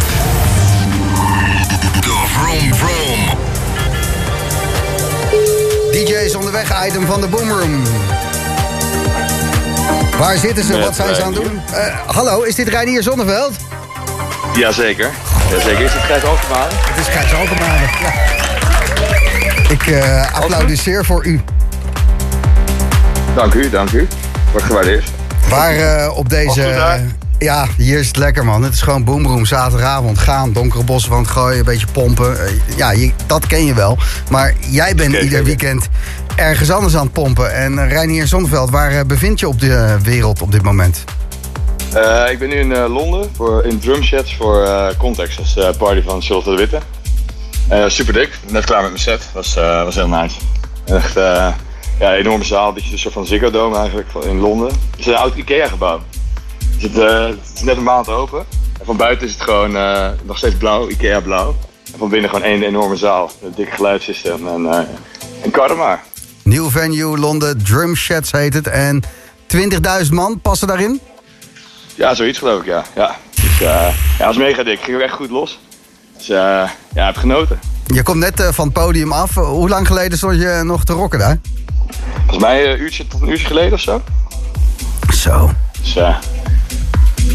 De 2.00 2.24
Vroom 2.28 2.74
Vroom. 2.74 3.38
DJ's 5.92 6.36
onderweg, 6.36 6.88
item 6.88 7.06
van 7.06 7.22
de 7.22 7.28
Boomroom. 7.28 7.84
Waar 10.18 10.38
zitten 10.38 10.64
ze? 10.64 10.80
Wat 10.80 10.96
zijn 10.96 11.16
ze 11.16 11.24
aan 11.24 11.34
het 11.34 11.44
doen? 11.44 11.62
Eh, 11.74 12.00
hallo, 12.06 12.42
is 12.42 12.56
dit 12.56 12.68
Reinier 12.68 13.04
Zonneveld? 13.04 13.54
Jazeker. 14.56 15.12
Jazeker. 15.52 15.82
Is 15.82 15.94
het 15.94 16.02
Gijs 16.02 16.24
Alkemaar? 16.24 16.68
Het 16.72 17.08
is 17.08 17.14
Gijs 17.14 17.34
Alkemaar. 17.34 17.80
Ja. 18.02 18.14
Ik 19.70 19.88
eh, 19.88 20.34
applaudisseer 20.34 21.06
voor 21.06 21.26
u. 21.26 21.42
Dank 23.36 23.54
u, 23.54 23.70
dank 23.70 23.92
u. 23.92 24.08
Wordt 24.52 24.66
gewaardeerd. 24.66 25.12
Waar 25.50 25.76
eh, 25.76 26.18
op 26.18 26.30
deze... 26.30 27.00
Ja, 27.38 27.68
hier 27.78 28.00
is 28.00 28.08
het 28.08 28.18
lekker 28.18 28.46
man. 28.46 28.64
Het 28.64 28.74
is 28.74 28.82
gewoon 28.82 29.04
boomroom, 29.04 29.46
zaterdagavond. 29.46 30.18
Gaan, 30.18 30.54
donkere 30.54 30.84
bossen 30.84 31.12
van 31.12 31.22
het 31.22 31.32
gooien, 31.32 31.60
een 31.60 31.66
beetje 31.66 31.88
pompen. 31.92 32.46
Eh, 32.46 32.52
ja, 32.76 32.92
je, 32.92 33.12
dat 33.26 33.48
ken 33.48 33.66
je 33.66 33.74
wel. 33.74 33.98
Maar 34.30 34.54
jij 34.60 34.96
bent 34.96 35.16
ieder 35.16 35.44
weekend 35.44 35.88
ergens 36.36 36.72
anders 36.72 36.96
aan 36.96 37.04
het 37.04 37.14
pompen. 37.14 37.54
En 37.54 37.74
uh, 37.74 37.90
Reinier 37.90 38.28
Zonneveld, 38.28 38.70
waar 38.70 39.06
bevind 39.06 39.40
je 39.40 39.48
op 39.48 39.60
de 39.60 39.98
wereld 40.02 40.42
op 40.42 40.52
dit 40.52 40.62
moment? 40.62 41.04
Eh, 41.96 42.32
ik 42.32 42.40
ben 42.40 42.50
nu 42.50 42.56
in 42.56 42.72
eh, 42.76 42.94
Londen 42.94 43.30
voor, 43.36 43.64
in 43.64 43.80
Drumchats 43.80 44.36
voor 44.36 44.64
eh, 44.64 44.88
Context. 44.98 45.56
Dat 45.56 45.78
party 45.78 46.02
van 46.02 46.22
Charlotte 46.22 46.50
de 46.50 46.56
Witte. 46.56 46.80
Super 47.88 48.14
dik. 48.14 48.30
Net 48.50 48.66
klaar 48.66 48.82
met 48.82 48.90
mijn 48.92 49.02
set. 49.04 49.30
Was, 49.34 49.54
was 49.54 49.96
heel 49.96 50.08
nice. 50.08 50.36
Echt 50.86 51.14
ja, 51.14 51.56
een 52.00 52.12
enorme 52.14 52.44
zaal. 52.44 52.76
Is 52.76 52.92
een 52.92 53.00
soort 53.00 53.14
van 53.14 53.26
Ziggo 53.26 53.52
Dome 53.52 53.78
eigenlijk 53.78 54.08
in 54.24 54.40
Londen. 54.40 54.68
Het 54.68 55.00
is 55.00 55.06
een 55.06 55.16
oud 55.16 55.36
Ikea 55.36 55.68
gebouw. 55.68 56.02
Het, 56.80 56.92
is- 56.96 56.98
eh, 57.04 57.26
het 57.26 57.52
is 57.56 57.64
net 57.64 57.78
een 57.78 57.84
maand 57.84 58.10
open. 58.10 58.46
En 58.80 58.86
van 58.86 58.98
buiten 58.98 59.28
is 59.28 59.34
het 59.34 59.42
gewoon 59.42 59.72
nog 60.24 60.38
steeds 60.38 60.56
blauw, 60.56 60.90
Ikea 60.90 61.20
blauw. 61.22 61.56
En 61.94 61.98
van 62.00 62.10
binnen 62.10 62.30
gewoon 62.30 62.46
één 62.46 62.64
enorme 62.64 62.96
zaal. 62.96 63.32
Een 63.44 63.54
dik 63.56 63.70
geluidssysteem 63.70 64.48
en, 64.48 64.66
eh 64.66 64.80
en 65.44 65.52
karren 65.52 65.78
maar. 65.78 66.04
Nieuw 66.44 66.70
venue, 66.70 67.18
Londen, 67.18 67.64
Drum 67.64 67.96
Sheds 67.96 68.32
heet 68.32 68.54
het. 68.54 68.68
En 68.68 69.04
20.000 70.04 70.10
man 70.10 70.40
passen 70.42 70.68
daarin? 70.68 71.00
Ja, 71.96 72.14
zoiets 72.14 72.40
geloof 72.40 72.60
ik, 72.60 72.66
ja. 72.66 72.84
Ja, 72.96 73.16
dus, 73.36 73.62
eh, 73.62 73.68
ja 73.68 73.92
dat 74.18 74.28
was 74.28 74.38
mega 74.38 74.64
dik. 74.64 74.80
Ging 74.80 74.98
ook 74.98 75.04
echt 75.04 75.14
goed 75.14 75.30
los. 75.30 75.60
Dus 76.18 76.30
eh, 76.30 76.70
ja, 76.94 77.06
heb 77.06 77.18
genoten. 77.18 77.60
Je 77.86 78.04
komt 78.04 78.18
net 78.18 78.40
eh, 78.40 78.48
van 78.52 78.66
het 78.66 78.74
podium 78.74 79.12
af. 79.12 79.36
Hoe 79.36 79.70
lang 79.70 79.88
geleden 79.88 80.18
stond 80.18 80.36
je 80.42 80.62
nog 80.64 80.84
te 80.84 80.94
rocken 80.94 81.20
daar? 81.20 81.40
Volgens 82.18 82.44
mij 82.44 82.72
een 82.72 82.82
uurtje 82.82 83.08
tot 83.08 83.22
een 83.22 83.30
uurtje 83.30 83.48
geleden 83.48 83.74
of 83.74 83.80
zo. 83.80 84.02
Zo. 85.14 85.52
Dus 85.82 85.96
eh 85.96 86.16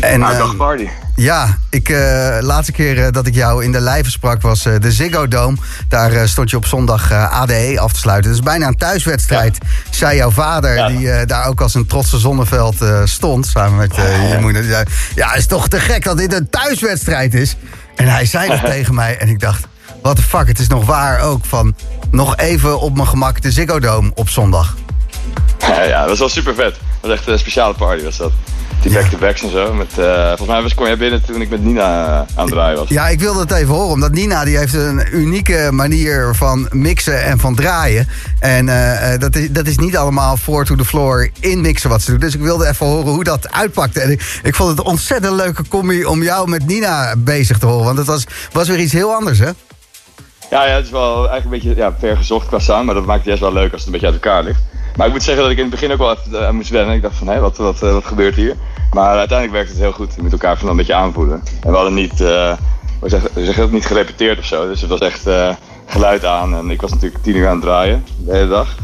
En, 0.00 0.20
nou, 0.20 0.32
eh, 0.32 0.38
dagparty. 0.38 0.88
Ja, 1.20 1.58
ik, 1.70 1.88
eh 1.88 2.36
laatste 2.40 2.72
keer 2.72 3.04
eh, 3.04 3.12
dat 3.12 3.26
ik 3.26 3.34
jou 3.34 3.64
in 3.64 3.72
de 3.72 3.80
lijven 3.80 4.12
sprak 4.12 4.42
was 4.42 4.64
eh, 4.64 4.74
de 4.80 4.92
Ziggo 4.92 5.28
Dome. 5.28 5.56
Daar 5.88 6.28
stond 6.28 6.50
je 6.50 6.56
op 6.56 6.66
zondag 6.66 7.12
ADE 7.12 7.76
af 7.80 7.92
te 7.92 7.98
sluiten. 7.98 8.30
Is 8.30 8.40
bijna 8.40 8.66
een 8.66 8.76
thuiswedstrijd, 8.76 9.58
zei 9.90 10.16
jouw 10.16 10.30
vader... 10.30 10.86
die 10.88 11.26
daar 11.26 11.46
ook 11.46 11.60
als 11.60 11.74
een 11.74 11.86
trotse 11.86 12.18
zonneveld 12.18 12.76
stond, 13.04 13.46
samen 13.46 13.78
met 13.78 13.96
je 13.96 14.36
moeder. 14.40 14.62
Die 14.62 14.70
zei, 14.70 14.84
ja, 15.14 15.34
is 15.34 15.46
toch 15.46 15.68
te 15.68 15.80
gek 15.80 16.04
dat 16.04 16.18
dit 16.18 16.32
een 16.32 16.50
thuiswedstrijd 16.50 17.34
is? 17.34 17.56
En 17.96 18.08
hij 18.08 18.26
zei 18.26 18.48
dat 18.48 18.64
tegen 18.74 18.94
mij 18.94 19.18
en 19.18 19.28
ik 19.28 19.40
dacht... 19.40 19.66
What 20.02 20.16
the 20.16 20.22
fuck, 20.22 20.46
het 20.46 20.58
is 20.58 20.68
nog 20.68 20.86
waar 20.86 21.20
ook 21.20 21.44
van... 21.44 21.74
nog 22.10 22.36
even 22.36 22.80
op 22.80 22.94
mijn 22.94 23.08
gemak 23.08 23.42
de 23.42 23.52
Ziggo 23.52 23.78
Dome 23.80 24.10
op 24.14 24.28
zondag. 24.28 24.76
Ja, 25.58 25.82
ja, 25.82 26.00
dat 26.00 26.08
was 26.08 26.18
wel 26.18 26.28
super 26.28 26.54
vet. 26.54 26.72
Dat 26.74 26.80
was 27.00 27.10
echt 27.10 27.26
een 27.26 27.38
speciale 27.38 27.74
party 27.74 28.04
was 28.04 28.16
dat. 28.16 28.32
Die 28.82 28.92
back-to-backs 28.92 29.42
en 29.42 29.50
zo. 29.50 29.72
Met, 29.72 29.98
eh, 29.98 30.26
volgens 30.26 30.48
mij 30.48 30.62
was, 30.62 30.74
kwam 30.74 30.86
jij 30.86 30.96
binnen 30.96 31.24
toen 31.24 31.40
ik 31.40 31.50
met 31.50 31.64
Nina 31.64 32.06
eh, 32.06 32.38
aan 32.38 32.44
het 32.44 32.48
draaien 32.48 32.78
was. 32.78 32.88
Ja, 32.88 33.08
ik 33.08 33.20
wilde 33.20 33.40
het 33.40 33.50
even 33.50 33.74
horen, 33.74 33.92
omdat 33.92 34.12
Nina 34.12 34.44
die 34.44 34.58
heeft 34.58 34.74
een 34.74 35.06
unieke 35.12 35.68
manier 35.72 36.34
van 36.34 36.68
mixen 36.70 37.24
en 37.24 37.38
van 37.38 37.54
draaien. 37.54 38.08
En 38.38 38.68
eh, 38.68 39.18
dat, 39.18 39.36
is, 39.36 39.50
dat 39.50 39.66
is 39.66 39.78
niet 39.78 39.96
allemaal 39.96 40.36
voor 40.36 40.64
to 40.64 40.74
the 40.74 40.84
floor 40.84 41.28
in 41.40 41.60
mixen 41.60 41.90
wat 41.90 42.02
ze 42.02 42.10
doet. 42.10 42.20
Dus 42.20 42.34
ik 42.34 42.40
wilde 42.40 42.68
even 42.68 42.86
horen 42.86 43.12
hoe 43.12 43.24
dat 43.24 43.52
uitpakte. 43.52 44.00
En 44.00 44.10
ik, 44.10 44.40
ik 44.42 44.54
vond 44.54 44.68
het 44.70 44.78
een 44.78 44.84
ontzettend 44.84 45.34
leuke 45.34 45.68
combi 45.68 46.04
om 46.04 46.22
jou 46.22 46.48
met 46.48 46.66
Nina 46.66 47.14
bezig 47.18 47.58
te 47.58 47.66
horen. 47.66 47.84
Want 47.84 47.98
het 47.98 48.06
was, 48.06 48.26
was 48.52 48.68
weer 48.68 48.80
iets 48.80 48.92
heel 48.92 49.14
anders, 49.14 49.38
hè? 49.38 49.50
Ja, 50.50 50.66
ja, 50.66 50.74
het 50.74 50.84
is 50.84 50.90
wel 50.90 51.28
eigenlijk 51.28 51.44
een 51.44 51.50
beetje 51.50 51.82
ja, 51.82 51.96
ver 51.98 52.16
gezocht 52.16 52.46
qua 52.46 52.58
sound, 52.58 52.86
maar 52.86 52.94
dat 52.94 53.04
maakt 53.04 53.18
het 53.18 53.26
juist 53.26 53.42
wel 53.42 53.52
leuk 53.52 53.72
als 53.72 53.84
het 53.84 53.86
een 53.86 53.92
beetje 53.92 54.06
uit 54.06 54.14
elkaar 54.14 54.42
ligt. 54.42 54.60
Maar 54.96 55.06
ik 55.06 55.12
moet 55.12 55.22
zeggen 55.22 55.42
dat 55.42 55.52
ik 55.52 55.58
in 55.58 55.64
het 55.64 55.72
begin 55.72 55.92
ook 55.92 55.98
wel 55.98 56.16
even 56.16 56.46
aan 56.46 56.54
moest 56.54 56.70
wennen. 56.70 56.94
Ik 56.94 57.02
dacht 57.02 57.16
van, 57.16 57.28
hé, 57.28 57.40
wat, 57.40 57.56
wat, 57.56 57.82
eh, 57.82 57.92
wat 57.92 58.04
gebeurt 58.04 58.34
hier? 58.34 58.56
Maar 58.92 59.16
uiteindelijk 59.16 59.52
werkt 59.52 59.70
het 59.70 59.78
heel 59.78 59.92
goed. 59.92 60.14
Je 60.14 60.22
moet 60.22 60.32
elkaar 60.32 60.58
van 60.58 60.68
een 60.68 60.76
beetje 60.76 60.94
aanvoelen. 60.94 61.42
En 61.62 61.70
we 61.70 61.76
hadden 61.76 61.94
niet, 61.94 62.20
eh 62.20 62.52
we 63.00 63.08
zeggen, 63.08 63.30
we 63.34 63.44
zeggen 63.44 63.64
ook 63.64 63.72
niet 63.72 63.86
gerepeteerd 63.86 64.38
of 64.38 64.44
zo. 64.44 64.68
Dus 64.68 64.80
het 64.80 64.90
was 64.90 65.00
echt 65.00 65.26
eh, 65.26 65.54
geluid 65.86 66.24
aan. 66.24 66.54
En 66.54 66.70
ik 66.70 66.80
was 66.80 66.90
natuurlijk 66.90 67.22
tien 67.22 67.36
uur 67.36 67.46
aan 67.46 67.54
het 67.54 67.62
draaien, 67.62 68.04
de 68.18 68.32
hele 68.32 68.48
dag. 68.48 68.76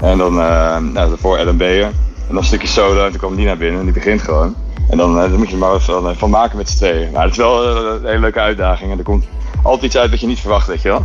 En 0.00 0.18
dan, 0.18 0.40
eh 0.40 0.78
nou, 0.78 1.38
Ellen 1.38 1.56
Beyer. 1.56 1.84
En 1.84 2.30
dan 2.30 2.36
een 2.36 2.44
stukje 2.44 2.68
solo 2.68 3.04
en 3.04 3.10
toen 3.10 3.18
kwam 3.18 3.34
Nina 3.34 3.56
binnen 3.56 3.78
en 3.78 3.84
die 3.84 3.94
begint 3.94 4.22
gewoon. 4.22 4.54
En 4.88 4.96
dan, 4.96 5.20
eh, 5.20 5.30
moet 5.30 5.46
je 5.46 5.52
er 5.52 5.58
maar 5.58 5.80
van, 5.80 6.08
eh, 6.08 6.16
van 6.16 6.30
maken 6.30 6.56
met 6.56 6.70
z'n 6.70 6.76
tweeën. 6.76 7.12
Maar 7.12 7.22
het 7.22 7.30
is 7.30 7.36
wel 7.36 7.64
eh, 7.64 7.92
een 8.00 8.06
hele 8.06 8.18
leuke 8.18 8.40
uitdaging. 8.40 8.92
En 8.92 8.98
er 8.98 9.04
komt 9.04 9.24
altijd 9.62 9.84
iets 9.84 9.96
uit 9.96 10.10
wat 10.10 10.20
je 10.20 10.26
niet 10.26 10.40
verwacht, 10.40 10.66
weet 10.66 10.82
je 10.82 10.88
wel. 10.88 11.04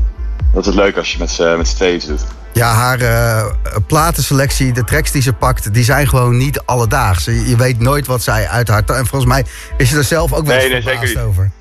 Dat 0.54 0.62
is 0.62 0.66
het 0.66 0.76
leuk 0.76 0.98
als 0.98 1.12
je 1.12 1.18
met 1.20 1.32
z'n 1.32 1.76
tweeën 1.76 1.96
iets 1.96 2.06
doet. 2.06 2.26
Ja, 2.54 2.74
haar 2.74 3.00
eh, 3.02 3.46
platenselectie, 3.88 4.74
de 4.74 4.84
tracks 4.84 5.12
die 5.12 5.22
ze 5.22 5.34
pakt, 5.34 5.74
die 5.74 5.84
zijn 5.84 6.08
gewoon 6.08 6.38
niet 6.38 6.60
alledaags. 6.66 7.26
Je, 7.26 7.50
je 7.50 7.56
weet 7.56 7.80
nooit 7.80 8.08
wat 8.08 8.22
zij 8.22 8.48
uit 8.48 8.68
haar... 8.68 8.84
En 8.86 9.06
volgens 9.08 9.26
mij 9.32 9.46
is 9.78 9.90
ze 9.90 9.98
er 9.98 10.04
zelf 10.04 10.34
ook 10.34 10.46
wel 10.46 10.56
Nee, 10.56 10.64
eens 10.64 10.72
nee, 10.72 10.82
zeker 10.82 10.98
verbaasd 11.08 11.16
niet. 11.16 11.26
over. 11.26 11.52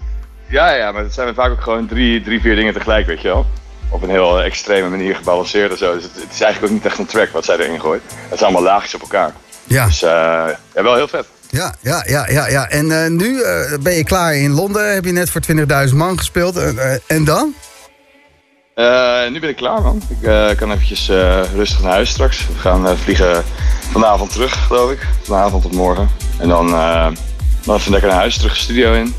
Ja, 0.47 0.75
ja, 0.75 0.93
maar 0.93 1.03
het 1.03 1.15
zijn 1.15 1.35
vaak 1.35 1.51
ook 1.51 1.61
gewoon 1.63 1.87
drie, 1.87 2.23
drie, 2.23 2.41
vier 2.41 2.55
dingen 2.57 2.73
tegelijk, 2.73 3.07
weet 3.07 3.21
je 3.21 3.29
wel. 3.29 3.47
Op 3.89 4.03
een 4.03 4.11
heel 4.11 4.43
extreme 4.43 4.89
manier 4.89 5.15
gebalanceerd 5.17 5.71
en 5.71 5.79
zo. 5.79 5.95
Dus 5.95 6.03
het, 6.03 6.13
het 6.15 6.33
is 6.33 6.41
eigenlijk 6.41 6.65
ook 6.73 6.79
niet 6.79 6.87
echt 6.87 6.99
een 6.99 7.07
track 7.07 7.29
wat 7.31 7.45
zij 7.45 7.57
erin 7.57 7.81
gooit. 7.81 8.03
Het 8.29 8.39
zijn 8.39 8.55
allemaal 8.55 8.73
laagjes 8.73 8.95
op 8.95 9.01
elkaar. 9.01 9.33
Ja. 9.65 9.87
Dus 9.87 10.03
eh, 10.03 10.11
ja, 10.75 10.83
wel 10.83 10.95
heel 10.95 11.09
vet. 11.09 11.25
Ja, 11.51 11.75
ja, 11.81 12.03
ja, 12.07 12.29
ja, 12.31 12.49
ja. 12.49 12.69
En 12.69 13.03
eh, 13.05 13.11
nu 13.11 13.43
ben 13.81 13.95
je 13.95 14.05
klaar 14.05 14.35
in 14.37 14.51
Londen. 14.51 14.95
Heb 14.95 15.05
je 15.05 15.13
net 15.13 15.31
voor 15.31 15.41
20.000 15.89 15.95
man 15.95 16.19
gespeeld. 16.19 16.57
En 17.07 17.25
dan? 17.25 17.55
Eh, 18.79 19.31
nu 19.31 19.41
ben 19.41 19.49
ik 19.49 19.57
klaar, 19.57 19.83
man. 19.83 20.03
Ik 20.09 20.27
eh, 20.27 20.57
kan 20.57 20.73
eventjes 20.73 21.09
eh, 21.09 21.41
rustig 21.55 21.83
naar 21.83 21.93
huis 21.93 22.11
straks. 22.11 22.47
We 22.47 22.59
gaan 22.59 22.99
vliegen 22.99 23.45
vanavond 23.91 24.33
terug, 24.33 24.67
geloof 24.67 24.91
ik. 24.91 25.07
Vanavond 25.23 25.63
tot 25.63 25.73
morgen. 25.73 26.09
En 26.39 26.49
dan, 26.49 26.71
dan 27.65 27.77
even 27.77 27.91
lekker 27.91 28.09
naar 28.09 28.19
huis, 28.19 28.37
terug 28.37 28.53
de 28.53 28.59
studio 28.59 28.93
in. 28.93 29.15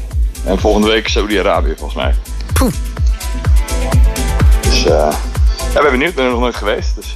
En 0.46 0.60
volgende 0.60 0.88
week 0.88 1.08
Saudi-Arabië, 1.08 1.74
volgens 1.78 2.04
mij. 2.04 2.14
Poeh. 2.54 2.74
Dus 4.62 4.84
ja, 4.84 5.10
ik 5.74 5.82
ben 5.82 5.92
benieuwd. 5.92 6.10
Ik 6.10 6.16
ben 6.16 6.26
er 6.26 6.32
nog 6.32 6.40
nooit 6.40 6.56
geweest. 6.56 6.96
Dus 6.96 7.16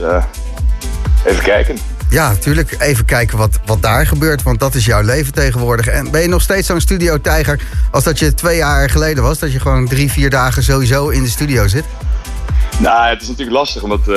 even 1.25 1.43
kijken. 1.43 1.77
Ja, 2.09 2.29
natuurlijk. 2.29 2.75
Even 2.79 3.05
kijken 3.05 3.37
wat, 3.37 3.59
wat 3.65 3.81
daar 3.81 4.05
gebeurt. 4.05 4.43
Want 4.43 4.59
dat 4.59 4.75
is 4.75 4.85
jouw 4.85 5.01
leven 5.01 5.33
tegenwoordig. 5.33 5.87
En 5.87 6.11
ben 6.11 6.21
je 6.21 6.27
nog 6.27 6.41
steeds 6.41 6.67
zo'n 6.67 6.81
studio-tijger 6.81 7.59
als 7.91 8.03
dat 8.03 8.19
je 8.19 8.33
twee 8.33 8.57
jaar 8.57 8.89
geleden 8.89 9.23
was? 9.23 9.39
Dat 9.39 9.51
je 9.51 9.59
gewoon 9.59 9.87
drie, 9.87 10.11
vier 10.11 10.29
dagen 10.29 10.63
sowieso 10.63 11.09
in 11.09 11.23
de 11.23 11.29
studio 11.29 11.67
zit? 11.67 11.85
Nou, 12.79 13.09
het 13.09 13.21
is 13.21 13.27
natuurlijk 13.27 13.57
lastig, 13.57 13.83
omdat 13.83 14.07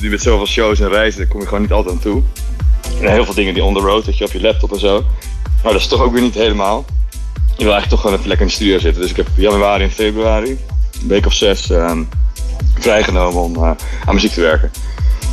nu 0.00 0.10
met 0.10 0.22
zoveel 0.22 0.46
shows 0.46 0.80
en 0.80 0.88
reizen, 0.88 1.20
daar 1.20 1.28
kom 1.28 1.40
je 1.40 1.46
gewoon 1.46 1.62
niet 1.62 1.72
altijd 1.72 1.94
aan 1.94 2.00
toe. 2.00 2.22
En 3.00 3.12
heel 3.12 3.24
veel 3.24 3.34
dingen 3.34 3.54
die 3.54 3.64
on 3.64 3.74
the 3.74 3.80
road, 3.80 4.04
dat 4.04 4.18
je 4.18 4.24
op 4.24 4.32
je 4.32 4.40
laptop 4.40 4.72
en 4.72 4.78
zo. 4.78 5.04
Maar 5.62 5.72
dat 5.72 5.80
is 5.80 5.86
toch 5.88 6.02
ook 6.02 6.12
weer 6.12 6.22
niet 6.22 6.34
helemaal. 6.34 6.84
Je 7.56 7.64
wil 7.64 7.72
eigenlijk 7.72 7.88
toch 7.88 8.00
gewoon 8.00 8.16
even 8.16 8.28
lekker 8.28 8.46
in 8.46 8.52
de 8.52 8.58
studio 8.58 8.78
zitten. 8.78 9.02
Dus 9.02 9.10
ik 9.10 9.16
heb 9.16 9.26
januari 9.36 9.84
en 9.84 9.90
februari, 9.90 10.58
een 11.02 11.08
week 11.08 11.26
of 11.26 11.32
zes, 11.32 11.70
ehm, 11.70 12.02
vrijgenomen 12.78 13.42
om 13.42 13.56
eh, 13.56 13.70
aan 14.04 14.14
muziek 14.14 14.32
te 14.32 14.40
werken. 14.40 14.70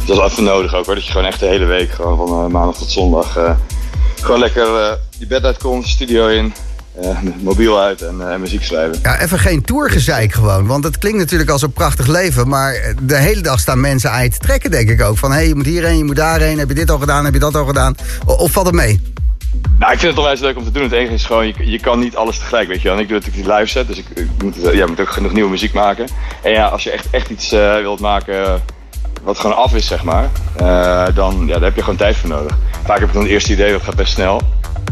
Dus 0.06 0.16
dat 0.16 0.26
is 0.26 0.32
even 0.32 0.44
nodig 0.44 0.74
ook 0.74 0.86
hoor, 0.86 0.96
dat 0.96 1.06
je 1.06 1.12
gewoon 1.12 1.28
echt 1.28 1.40
de 1.40 1.46
hele 1.46 1.66
week, 1.66 1.92
gewoon 1.92 2.18
van 2.18 2.46
eh, 2.46 2.52
maandag 2.52 2.78
tot 2.78 2.92
zondag, 2.92 3.58
gewoon 4.22 4.40
lekker 4.40 4.98
je 5.18 5.28
bed 5.28 5.44
uitkomt, 5.44 5.88
studio 5.88 6.28
in, 6.28 6.54
eh, 7.02 7.18
mobiel 7.42 7.80
uit 7.82 8.02
en 8.02 8.32
eh, 8.32 8.38
muziek 8.38 8.64
schrijven. 8.64 9.00
Ja, 9.04 9.20
even 9.22 9.40
geen 9.40 9.62
tourgezeik 9.62 10.34
gewoon. 10.34 10.66
Want 10.68 10.84
het 10.84 10.98
klinkt 10.98 11.20
natuurlijk 11.20 11.50
als 11.50 11.62
een 11.62 11.72
prachtig 11.74 12.08
leven. 12.08 12.48
Maar 12.48 12.94
de 13.02 13.16
hele 13.18 13.42
dag 13.42 13.60
staan 13.60 13.80
mensen 13.80 14.12
aan 14.12 14.24
je 14.24 14.30
te 14.30 14.38
trekken, 14.38 14.72
denk 14.72 14.90
ik 14.90 15.02
ook. 15.02 15.18
Van 15.18 15.30
hé, 15.32 15.38
hey, 15.38 15.48
je 15.48 15.56
moet 15.56 15.66
hierheen, 15.66 15.98
je 15.98 16.04
moet 16.04 16.16
daarheen. 16.16 16.60
Heb 16.60 16.68
je 16.68 16.76
dit 16.76 16.90
al 16.92 17.00
gedaan, 17.00 17.26
heb 17.26 17.34
je 17.34 17.40
dat 17.40 17.56
al 17.56 17.66
gedaan? 17.66 17.96
O- 18.26 18.34
Of 18.34 18.52
valt 18.52 18.66
het 18.66 18.76
mee? 18.76 19.02
Nou, 19.80 19.92
ik 19.94 20.00
vind 20.00 20.12
het 20.12 20.20
onwijs 20.20 20.40
leuk 20.40 20.58
om 20.58 20.64
te 20.64 20.72
doen. 20.72 20.84
Het 20.84 20.92
enige 20.92 21.14
is 21.14 21.26
gewoon, 21.26 21.48
je, 21.48 21.54
je 21.58 21.80
kan 21.80 22.00
niet 22.00 22.16
alles 22.16 22.38
tegelijk, 22.38 22.68
weet 22.68 22.82
je 22.82 22.88
wel. 22.88 22.98
En 22.98 23.04
ik 23.04 23.08
doe 23.10 23.18
natuurlijk 23.18 23.46
die 23.46 23.56
live 23.56 23.70
set, 23.72 23.88
dus 23.88 23.98
ik, 23.98 24.06
ik 24.14 24.28
moet, 24.44 24.64
eh, 24.64 24.74
ja, 24.74 24.86
moet 24.88 25.00
ook 25.00 25.10
genoeg 25.10 25.34
nieuwe 25.34 25.50
muziek 25.50 25.74
maken. 25.74 26.08
En 26.44 26.52
ja, 26.52 26.68
als 26.68 26.84
je 26.84 26.92
echt, 26.92 27.08
echt 27.12 27.30
iets 27.30 27.50
wilt 27.82 28.00
maken 28.00 28.62
wat 29.24 29.40
gewoon 29.40 29.56
af 29.56 29.74
is, 29.74 29.88
zeg 29.88 30.04
maar, 30.04 30.30
dan, 31.14 31.44
ja, 31.48 31.54
daar 31.54 31.64
heb 31.64 31.76
je 31.76 31.82
gewoon 31.82 31.96
tijd 31.98 32.16
voor 32.16 32.30
nodig. 32.30 32.58
Vaak 32.86 33.00
heb 33.00 33.08
ik 33.08 33.14
dan 33.14 33.22
het 33.24 33.32
eerste 33.32 33.52
idee, 33.52 33.72
dat 33.72 33.82
gaat 33.82 33.96
best 33.96 34.14
snel. 34.14 34.42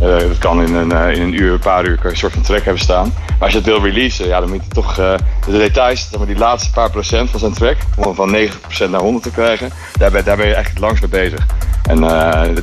Eh, 0.02 0.18
dat 0.18 0.38
kan 0.38 0.61
in 0.61 0.76
een, 0.76 0.91
eh, 0.91 1.15
in 1.15 1.22
een 1.22 1.41
uur, 1.41 1.53
een 1.53 1.60
paar 1.60 1.86
uur, 1.86 1.95
kan 1.95 2.03
je 2.03 2.10
een 2.10 2.18
soort 2.18 2.34
van 2.34 2.41
track 2.41 2.64
hebben 2.64 2.84
staan. 2.84 3.14
Maar 3.28 3.38
als 3.40 3.52
je 3.52 3.57
het 3.57 3.68
wil 3.68 3.84
releasen, 3.84 4.28
ja, 4.28 4.40
dan 4.40 4.49
moet 4.49 4.64
je 4.64 4.74
toch 4.74 4.98
eh, 4.98 5.14
de 5.45 5.57
details, 5.57 6.07
zeg 6.10 6.18
maar 6.18 6.28
die 6.28 6.38
laatste 6.38 6.72
paar 6.72 6.90
procent 6.91 7.30
van 7.30 7.40
zijn 7.40 7.53
track, 7.53 7.78
om 7.95 8.15
van 8.15 8.36
90% 8.36 8.91
naar 8.91 9.02
100 9.02 9.24
te 9.24 9.32
krijgen, 9.32 9.72
daar 9.98 10.11
ben, 10.11 10.24
daar 10.24 10.38
ben 10.38 10.48
je 10.48 10.53
eigenlijk 10.53 10.86
het 10.86 10.99
langst 10.99 11.02
mee 11.02 11.30
bezig. 11.30 11.45
En 11.84 12.03
eh, 12.03 12.10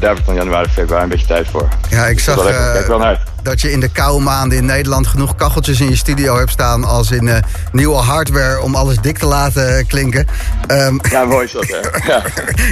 daar 0.01 0.11
heb 0.11 0.19
ik 0.19 0.27
dan 0.27 0.35
januari, 0.35 0.69
februari 0.69 1.02
een 1.02 1.09
beetje 1.09 1.27
tijd 1.27 1.48
voor. 1.48 1.69
Ja, 1.90 2.07
ik 2.07 2.15
Dus 2.15 2.24
zag 2.24 2.47
eh, 2.47 2.73
Kijk 2.73 2.86
wel 2.86 2.98
naar 2.98 3.07
uit. 3.07 3.20
Dat 3.43 3.61
je 3.61 3.73
in 3.73 3.81
de 3.81 3.89
koude 3.89 4.25
maanden 4.25 4.59
in 4.59 4.65
Nederland 4.65 5.07
genoeg 5.07 5.35
kacheltjes 5.35 5.81
in 5.81 5.89
je 5.89 5.97
studio 5.97 6.37
hebt 6.39 6.51
staan 6.51 6.85
als 6.85 7.11
in 7.11 7.29
eh, 7.29 7.37
nieuwe 7.73 7.97
hardware 7.97 8.61
om 8.61 8.75
alles 8.75 8.97
dik 9.01 9.19
te 9.19 9.27
laten 9.27 9.87
klinken. 9.87 10.27
Ehm, 10.67 10.99
Ja, 11.11 11.25
mooi 11.25 11.45
is 11.45 11.53
dat, 11.53 11.67
hè? 11.67 11.77
Ja. 12.12 12.23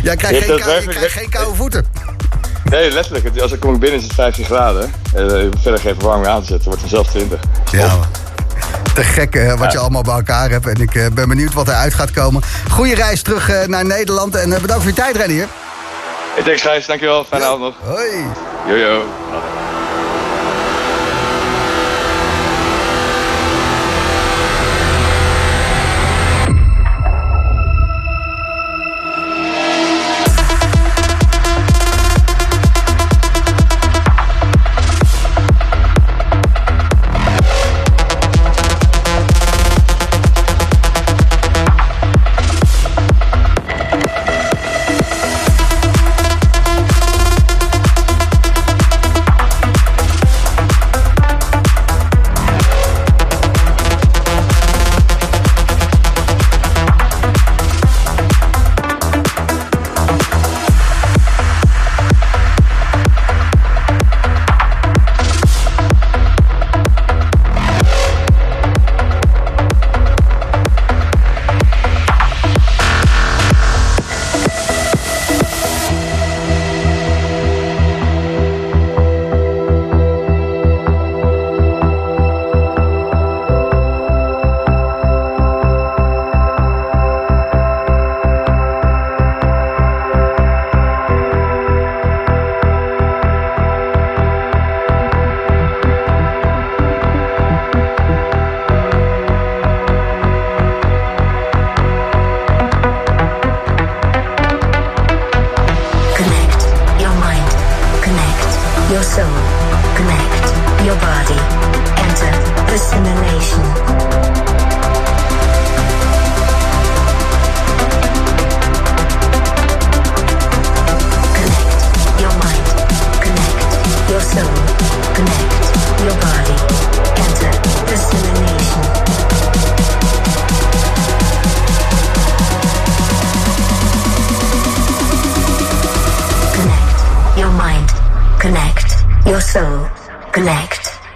jij 0.03 0.17
krijgt 0.17 0.45
geen, 0.45 0.59
kou- 0.61 0.75
dat 0.75 0.83
je 0.83 0.89
krijgt 0.91 1.13
geen 1.15 1.31
koude 1.31 1.55
voeten. 1.57 1.87
Nee, 2.65 2.91
letterlijk. 2.91 3.41
Als 3.41 3.53
ik 3.53 3.61
kom 3.61 3.75
ik 3.75 3.81
binnen 3.81 3.99
is 3.99 4.05
het 4.05 4.15
15 4.15 4.45
graden. 4.45 4.93
Eh, 5.15 5.27
je 5.27 5.49
hoeft 5.51 5.63
verder 5.63 5.81
geen 5.81 5.95
verwarming 5.95 6.29
aan 6.29 6.41
te 6.41 6.47
zetten. 6.47 6.65
wordt 6.67 6.81
vanzelf 6.81 7.07
20. 7.11 7.41
Ja. 7.73 7.91
Te 8.95 9.03
gek 9.05 9.35
eh, 9.35 9.55
wat 9.55 9.73
je 9.73 9.79
allemaal 9.79 10.03
bij 10.03 10.15
elkaar 10.15 10.51
hebt. 10.51 10.67
En 10.67 10.81
ik 10.81 10.95
eh, 10.95 11.07
ben 11.13 11.29
benieuwd 11.29 11.53
wat 11.55 11.69
eruit 11.69 11.95
gaat 11.95 12.11
komen. 12.11 12.43
Goeie 12.71 12.95
reis 12.95 13.23
terug 13.23 13.49
eh, 13.51 13.67
naar 13.67 13.85
Nederland. 13.87 14.35
En 14.35 14.53
eh, 14.53 14.61
bedankt 14.61 14.83
voor 14.83 14.93
je 14.93 14.99
tijd, 14.99 15.17
Rennier. 15.17 15.47
Hey, 16.35 16.43
thanks 16.45 16.63
Gijs, 16.63 16.87
dankjewel. 16.87 17.25
Fijne 17.25 17.45
avond 17.45 17.61
nog. 17.61 17.75
Hoi. 17.85 18.09
Jojo. 18.69 19.03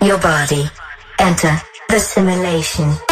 Your 0.03 0.19
body. 0.19 0.69
Enter 1.19 1.61
the 1.89 2.01
simulation. 2.01 3.12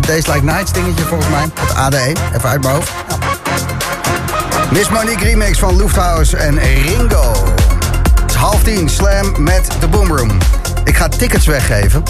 Days 0.00 0.26
Like 0.26 0.44
Nights 0.44 0.72
dingetje 0.72 1.04
volgens 1.04 1.30
mij. 1.30 1.48
Het 1.60 1.74
ADE, 1.76 2.12
even 2.36 2.48
uit 2.48 2.62
mijn 2.62 2.74
hoofd. 2.74 2.90
Miss 4.70 4.88
Monique 4.88 5.24
remix 5.24 5.58
van 5.58 5.76
Lufthouse 5.76 6.36
en 6.36 6.58
Ringo. 6.58 7.32
Het 8.20 8.30
is 8.30 8.34
half 8.34 8.62
tien, 8.62 8.88
Slam 8.88 9.42
met 9.42 9.68
de 9.80 9.88
Boomroom. 9.88 10.30
Ik 10.84 10.96
ga 10.96 11.08
tickets 11.08 11.46
weggeven. 11.46 12.02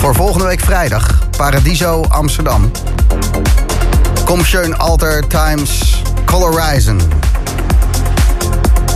Voor 0.00 0.14
volgende 0.14 0.46
week 0.46 0.60
vrijdag, 0.60 1.18
Paradiso 1.36 2.04
Amsterdam. 2.08 2.70
Kom 4.24 4.44
schön 4.44 4.78
alter 4.78 5.26
times 5.26 6.02
Colorizon. 6.24 7.00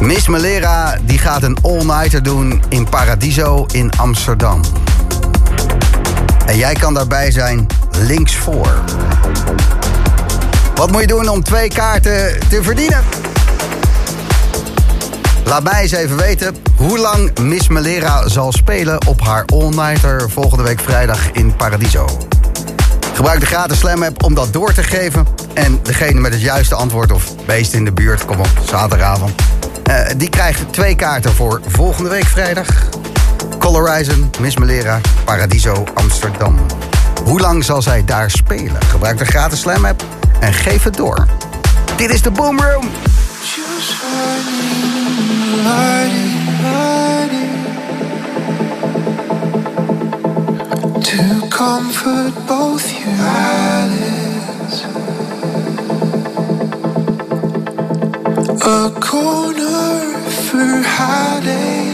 Miss 0.01 0.29
Malera 0.29 0.99
die 1.03 1.19
gaat 1.19 1.43
een 1.43 1.59
all-nighter 1.63 2.23
doen 2.23 2.63
in 2.69 2.89
Paradiso 2.89 3.67
in 3.73 3.91
Amsterdam. 3.97 4.61
En 6.47 6.57
jij 6.57 6.75
kan 6.75 6.95
daarbij 6.95 7.31
zijn 7.31 7.67
links 7.99 8.37
voor. 8.37 8.83
Wat 10.75 10.91
moet 10.91 11.01
je 11.01 11.07
doen 11.07 11.29
om 11.29 11.43
twee 11.43 11.69
kaarten 11.69 12.39
te 12.49 12.63
verdienen? 12.63 13.03
Laat 15.45 15.63
mij 15.63 15.83
eens 15.83 15.93
even 15.93 16.17
weten 16.17 16.57
hoe 16.77 16.99
lang 16.99 17.39
Miss 17.39 17.69
Malera 17.69 18.29
zal 18.29 18.53
spelen 18.53 19.07
op 19.07 19.21
haar 19.21 19.45
all-nighter 19.45 20.31
volgende 20.31 20.65
week 20.65 20.81
vrijdag 20.81 21.31
in 21.33 21.57
Paradiso. 21.57 22.07
Gebruik 23.15 23.41
de 23.41 23.47
gratis 23.47 23.79
Slam 23.79 24.03
app 24.03 24.23
om 24.23 24.35
dat 24.35 24.53
door 24.53 24.73
te 24.73 24.83
geven. 24.83 25.27
En 25.55 25.81
degene 25.83 26.21
met 26.21 26.33
het 26.33 26.43
juiste 26.43 26.75
antwoord 26.75 27.13
of 27.13 27.45
beest 27.47 27.73
in 27.73 27.85
de 27.85 27.93
buurt, 27.93 28.25
kom 28.25 28.39
op, 28.39 28.49
zaterdagavond. 28.65 29.33
eh, 29.85 30.07
die 30.17 30.29
krijgt 30.29 30.73
twee 30.73 30.95
kaarten 30.95 31.33
voor 31.35 31.61
volgende 31.67 32.11
week 32.11 32.27
vrijdag. 32.27 32.84
Colorizon, 33.65 34.31
Miss 34.41 34.57
Malera, 34.57 35.01
Paradiso, 35.25 35.85
Amsterdam. 35.95 36.57
Hoe 37.25 37.41
lang 37.41 37.65
zal 37.65 37.83
zij 37.83 38.05
daar 38.05 38.31
spelen? 38.31 38.83
Gebruik 38.89 39.19
de 39.19 39.25
gratis 39.25 39.61
Slam 39.61 39.85
app 39.85 40.05
en 40.41 40.53
geef 40.53 40.83
het 40.83 40.97
door. 40.97 41.27
Dit 41.97 42.11
is 42.11 42.23
de 42.23 42.31
Boomroom. 42.31 42.89
To 51.01 51.47
comfort 51.49 52.47
both 52.47 52.91
your 52.91 53.27
eyelids 53.27 54.85
A 58.67 58.91
corner 59.01 60.19
for 60.29 60.83
hiding 60.83 61.94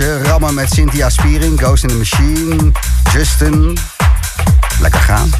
Rammen 0.00 0.54
met 0.54 0.72
Cynthia 0.72 1.10
Spiering, 1.10 1.60
Ghost 1.60 1.82
in 1.82 1.88
the 1.88 1.96
Machine, 1.96 2.72
Justin. 3.12 3.78
Lekker 4.80 5.00
gaan. 5.00 5.30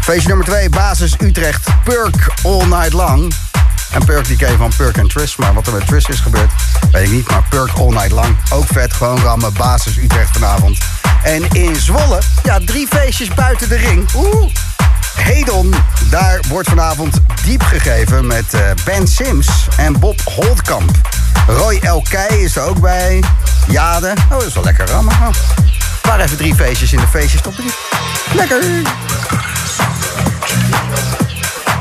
Feestje 0.00 0.28
nummer 0.28 0.46
2, 0.46 0.68
Basis 0.68 1.14
Utrecht, 1.20 1.68
Purk 1.84 2.32
All 2.42 2.66
Night 2.66 2.92
Long. 2.92 3.32
En 3.90 4.04
Purk 4.04 4.26
die 4.26 4.36
ken 4.36 4.58
van 4.58 4.72
Purk 4.76 4.96
en 4.96 5.08
Tris. 5.08 5.36
Maar 5.36 5.54
wat 5.54 5.66
er 5.66 5.72
met 5.72 5.86
Tris 5.86 6.06
is 6.06 6.20
gebeurd, 6.20 6.50
weet 6.92 7.04
ik 7.04 7.10
niet. 7.10 7.30
Maar 7.30 7.44
Purk 7.48 7.70
All 7.76 7.88
Night 7.88 8.10
Long, 8.10 8.36
ook 8.50 8.66
vet. 8.66 8.92
Gewoon 8.92 9.20
rammen, 9.20 9.52
Basis 9.52 9.96
Utrecht 9.96 10.30
vanavond. 10.32 10.78
En 11.22 11.50
in 11.50 11.76
Zwolle, 11.76 12.18
ja, 12.42 12.58
drie 12.64 12.86
feestjes 12.86 13.34
buiten 13.34 13.68
de 13.68 13.76
ring. 13.76 14.08
Oeh. 14.16 14.52
Hedon, 15.16 15.74
daar 16.10 16.40
wordt 16.48 16.68
vanavond 16.68 17.20
diep 17.44 17.62
gegeven 17.62 18.26
met 18.26 18.54
eh, 18.54 18.60
Ben 18.84 19.08
Sims 19.08 19.48
en 19.76 19.98
Bob 19.98 20.20
Holtkamp. 20.24 20.90
Roy 21.46 21.78
Elkei 21.82 22.44
is 22.44 22.56
er 22.56 22.62
ook 22.62 22.80
bij. 22.80 23.22
Jade, 23.68 24.12
oh, 24.16 24.30
dat 24.30 24.46
is 24.46 24.54
wel 24.54 24.64
lekker 24.64 24.86
rammen. 24.86 25.14
Oh. 25.14 26.20
Even 26.20 26.36
drie 26.36 26.54
feestjes 26.54 26.92
in 26.92 27.00
de 27.00 27.06
feestjes 27.06 27.40
top 27.40 27.54
drie. 27.54 27.70
Lekker. 28.34 28.62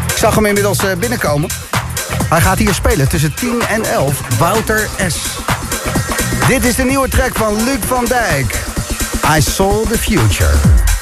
Ik 0.07 0.17
zag 0.17 0.35
hem 0.35 0.45
inmiddels 0.45 0.79
eh, 0.79 0.97
binnenkomen. 0.97 1.49
Hij 2.29 2.41
gaat 2.41 2.57
hier 2.57 2.73
spelen 2.73 3.09
tussen 3.09 3.33
10 3.33 3.61
en 3.67 3.83
11. 3.85 4.21
Wouter 4.37 4.89
S. 5.07 5.15
Dit 6.47 6.63
is 6.63 6.75
de 6.75 6.83
nieuwe 6.83 7.09
track 7.09 7.31
van 7.35 7.63
Luc 7.63 7.79
van 7.87 8.05
Dijk. 8.05 8.55
I 9.37 9.41
saw 9.41 9.87
the 9.87 9.97
future. 9.97 10.92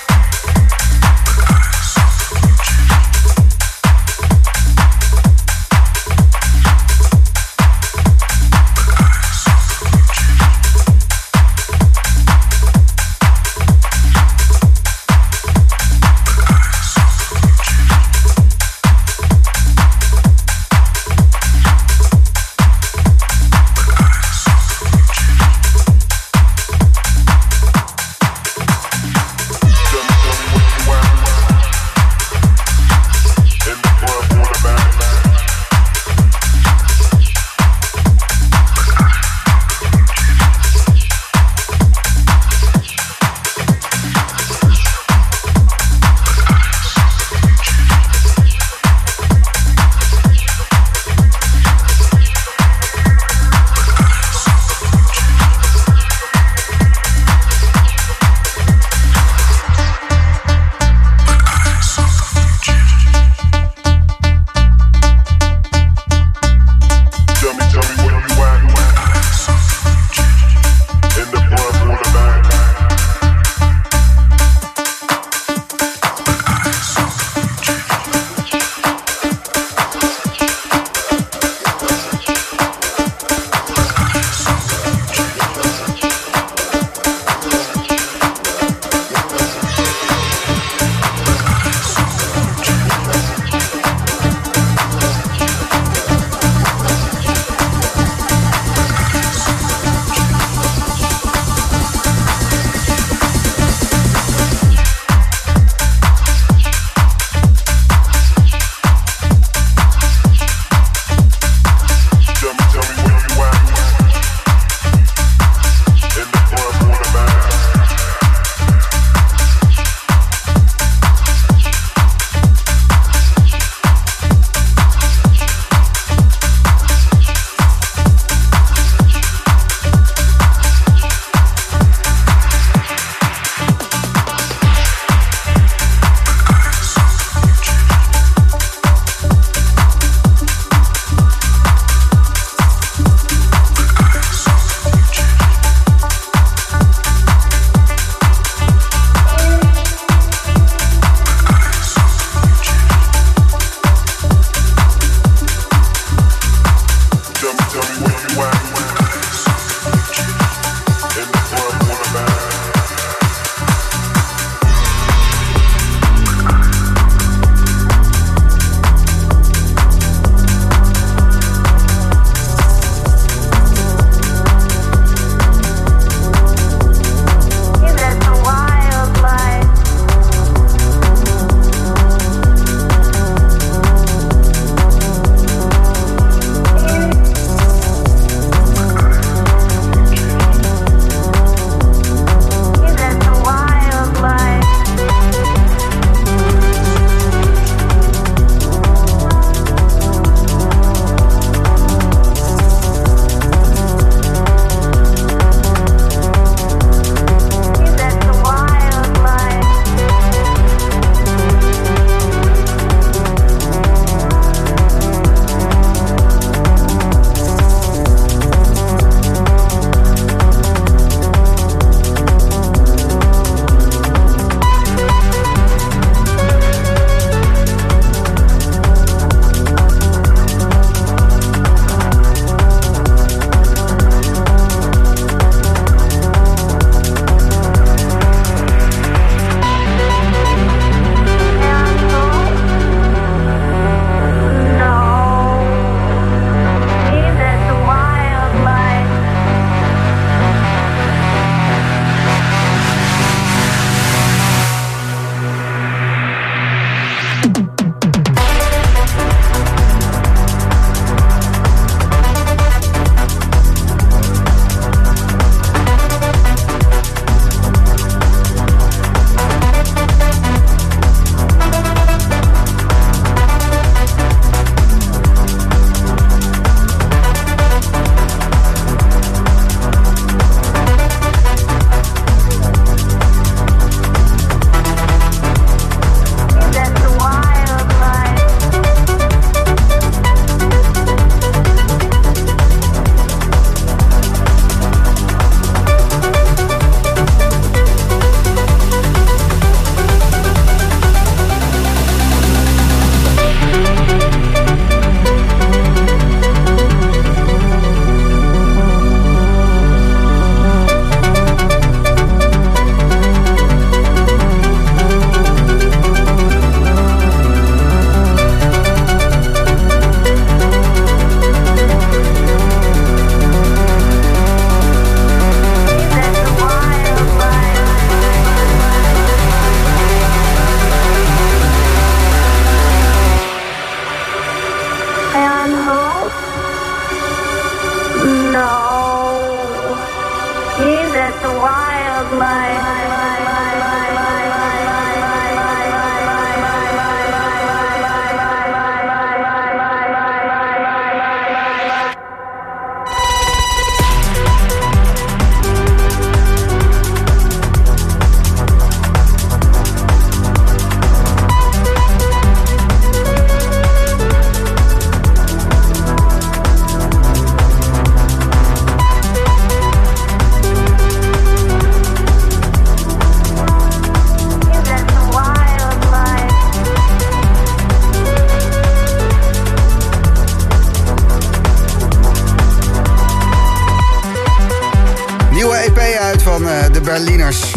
Berliners. 387.03 387.71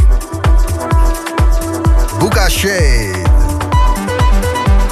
Buka 2.18 2.48
Shade. 2.48 3.22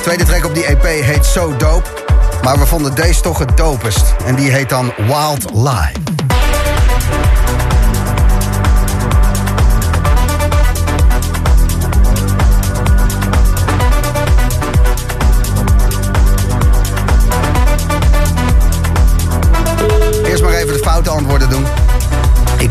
Tweede 0.03 0.25
track 0.25 0.45
op 0.45 0.55
die 0.55 0.65
EP 0.65 0.83
heet 0.83 1.25
So 1.25 1.57
Dope. 1.57 1.89
Maar 2.43 2.59
we 2.59 2.67
vonden 2.67 2.95
deze 2.95 3.21
toch 3.21 3.39
het 3.39 3.57
dopest. 3.57 4.15
En 4.27 4.35
die 4.35 4.51
heet 4.51 4.69
dan 4.69 4.93
Wild 4.97 5.55
Life. 5.55 6.03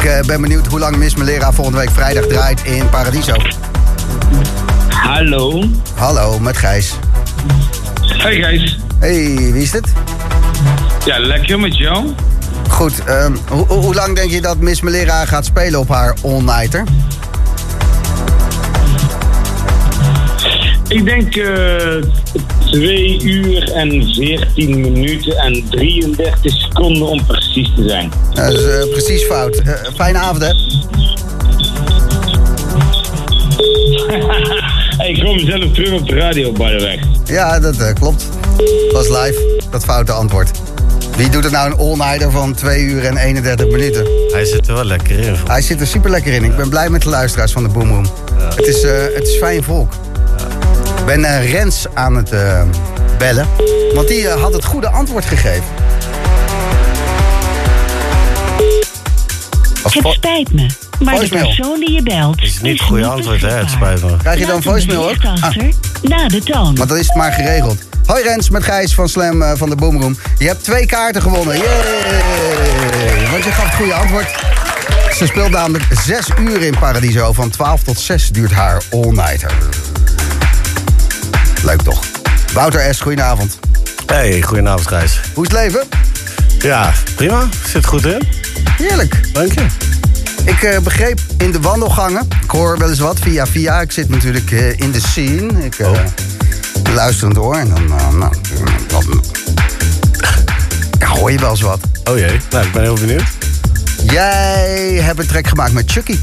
Ik 0.02 0.08
eh, 0.08 0.26
ben 0.26 0.42
benieuwd 0.42 0.68
hoe 0.68 0.80
lang 0.80 0.96
Miss 0.96 1.16
Melera 1.16 1.52
volgende 1.52 1.80
week 1.80 1.92
vrijdag 1.92 2.26
draait 2.26 2.64
in 2.64 2.90
Paradiso. 2.90 3.36
Hallo. 4.90 5.64
Hallo, 5.96 6.40
met 6.40 6.58
Gijs. 6.58 6.94
Hey 8.06 8.36
Gijs. 8.36 8.80
Hey, 9.00 9.36
wie 9.36 9.62
is 9.62 9.72
dit? 9.72 9.94
Ja, 11.06 11.20
lekker 11.20 11.60
met 11.60 11.78
jou. 11.78 12.14
Goed, 12.70 13.04
ehm, 13.04 13.36
hoe 13.68 13.94
lang 13.94 14.16
denk 14.16 14.32
je 14.32 14.42
dat 14.42 14.58
Miss 14.58 14.82
Melera 14.82 15.26
gaat 15.26 15.46
spelen 15.46 15.80
op 15.80 15.90
haar 15.90 16.16
all-nighter? 16.24 16.84
Ik 20.88 21.06
denk 21.06 21.36
eh 21.36 22.21
2 22.72 23.22
uur 23.24 23.72
en 23.72 24.14
14 24.14 24.82
minuten 24.82 25.38
en 25.38 25.64
33 25.70 26.54
seconden 26.54 27.08
om 27.08 27.26
precies 27.26 27.72
te 27.76 27.88
zijn. 27.88 28.12
Dat 28.34 28.54
is 28.54 28.64
eh, 28.64 28.90
precies 28.90 29.24
fout. 29.24 29.56
Eh, 29.56 29.74
fijne 29.96 30.18
avond, 30.18 30.42
hè? 30.42 30.52
ik 35.12 35.22
hoor 35.22 35.36
mezelf 35.36 35.74
terug 35.74 35.92
op 35.92 36.08
de 36.08 36.16
radio, 36.16 36.52
by 36.52 36.78
the 36.78 36.84
way. 36.84 37.00
Ja, 37.26 37.60
dat 37.60 37.78
eh, 37.78 37.94
klopt. 37.94 38.30
Was 38.92 39.08
live, 39.08 39.60
dat 39.72 39.84
foute 39.84 40.12
antwoord. 40.12 40.52
Wie 41.18 41.30
doet 41.30 41.46
er 41.46 41.52
nou 41.52 41.72
een 41.72 41.78
all-nighter 41.78 42.32
van 42.32 42.54
2 42.54 42.84
uur 42.84 43.06
en 43.06 43.18
31 43.18 43.68
minuten? 43.68 44.06
Hij 44.32 44.46
zit 44.46 44.68
er 44.68 44.74
wel 44.74 44.86
lekker 44.86 45.20
in. 45.20 45.36
Hij 45.48 45.62
zit 45.62 45.80
er 45.80 45.88
super 45.88 46.10
lekker 46.10 46.34
in. 46.34 46.44
Ik 46.44 46.56
ben 46.56 46.70
blij 46.70 46.90
met 46.90 47.02
de 47.02 47.10
luisteraars 47.10 47.52
van 47.52 47.64
de 47.64 47.70
Boomroom. 47.70 48.06
Het, 48.56 48.68
is, 48.68 48.84
eh, 48.84 48.92
het 49.14 49.28
is 49.28 49.38
fijn 49.38 49.64
volk. 49.64 49.94
Ik 51.02 51.08
ben 51.08 51.26
eh, 51.26 51.52
Rens 51.52 51.86
aan 51.94 52.16
het 52.16 52.32
eh, 52.32 52.64
bellen. 53.18 53.48
Want 53.94 54.08
die 54.08 54.28
eh, 54.28 54.42
had 54.42 54.54
het 54.54 54.66
goede 54.66 54.90
antwoord 54.90 55.26
gegeven. 55.26 55.64
Of 59.84 59.94
Het 59.94 60.08
spijt 60.14 60.54
me, 60.54 60.66
maar 61.00 61.20
de 61.20 61.28
persoon 61.28 61.80
die 61.80 61.92
je 61.92 62.04
belt 62.04 62.42
Is 62.42 62.62
niet 62.62 62.80
het 62.80 62.88
goede 62.88 63.06
antwoord, 63.06 63.42
hè? 63.42 63.50
Het 63.50 63.70
spijt 63.70 64.04
me. 64.04 64.18
Krijg 64.18 64.40
je 64.40 64.46
dan 64.46 64.62
voicemail 64.62 65.10
ook? 65.10 65.18
bericht 65.22 65.44
Ah, 65.44 65.56
na 66.02 66.28
de 66.28 66.40
toon. 66.44 66.74
maar 66.74 66.88
dan 66.88 66.98
is 66.98 67.08
het 67.08 67.16
maar 67.16 67.32
geregeld. 67.32 67.78
Hoi 68.06 68.24
Rens, 68.24 68.50
met 68.50 68.64
Gijs 68.64 68.94
van 68.94 69.10
Slam 69.10 69.58
van 69.58 69.70
de 69.70 69.76
Boomroom. 69.76 70.18
Je 70.38 70.48
hebt 70.48 70.64
twee 70.64 70.86
kaarten 70.86 71.22
gewonnen. 71.22 71.58
Yay! 71.58 73.30
Want 73.32 73.44
je 73.44 73.52
gaf 73.52 73.66
het 73.66 73.76
goede 73.76 73.94
antwoord. 73.94 74.28
Ze 75.16 75.26
speelt 75.26 75.52
namelijk 75.52 75.86
6 76.04 76.28
uur 76.40 76.62
in 76.62 76.76
Paradiso. 76.80 77.34
Van 77.34 77.50
12 77.50 77.84
tot 77.84 78.00
6 78.00 78.30
duurt 78.30 78.52
haar 78.52 78.82
all-nighter. 78.92 79.52
Leuk 81.64 81.82
toch? 81.82 82.00
Wouter 82.54 82.94
S., 82.96 83.00
goedenavond. 83.00 83.60
Hey, 84.06 84.42
goedenavond 84.42 84.88
Gijs. 84.88 85.20
Hoe 85.34 85.46
is 85.46 85.52
het 85.52 85.62
leven? 85.62 85.88
Ja, 86.60 86.94
prima. 87.16 87.48
Zit 87.68 87.86
goed 87.86 88.06
in. 88.06 88.22
Heerlijk. 88.78 89.34
Dank 89.34 89.52
je. 89.52 89.66
Ik 90.46 90.64
eh, 90.64 90.80
begreep 90.80 91.20
in 91.38 91.52
de 91.52 91.60
wandelgangen, 91.60 92.28
ik 92.44 92.52
hoor 92.52 92.78
wel 92.78 92.90
eens 92.90 93.00
wat 93.00 93.20
via 93.20 93.48
via. 93.48 93.82
Ik 93.82 93.92
zit 93.92 94.10
natuurlijk 94.10 94.52
eh, 94.52 94.80
in 94.80 94.92
de 94.92 95.00
scene. 95.00 95.66
Ik 95.66 95.80
eh 95.80 95.92
luisterend 96.94 97.36
hoor. 97.36 97.56
En 97.56 97.70
dan, 97.70 97.88
nou, 97.88 98.36
dan 98.88 99.24
ja, 101.00 101.08
hoor 101.08 101.32
je 101.32 101.40
wel 101.40 101.50
eens 101.50 101.62
wat. 101.62 101.80
Oh 102.04 102.18
jee, 102.18 102.40
nou 102.50 102.66
ik 102.66 102.72
ben 102.72 102.82
heel 102.82 102.94
benieuwd. 102.96 103.24
Jij 104.04 105.00
hebt 105.02 105.20
een 105.20 105.28
track 105.28 105.48
gemaakt 105.48 105.74
met 105.74 105.92
Chucky. 105.92 106.20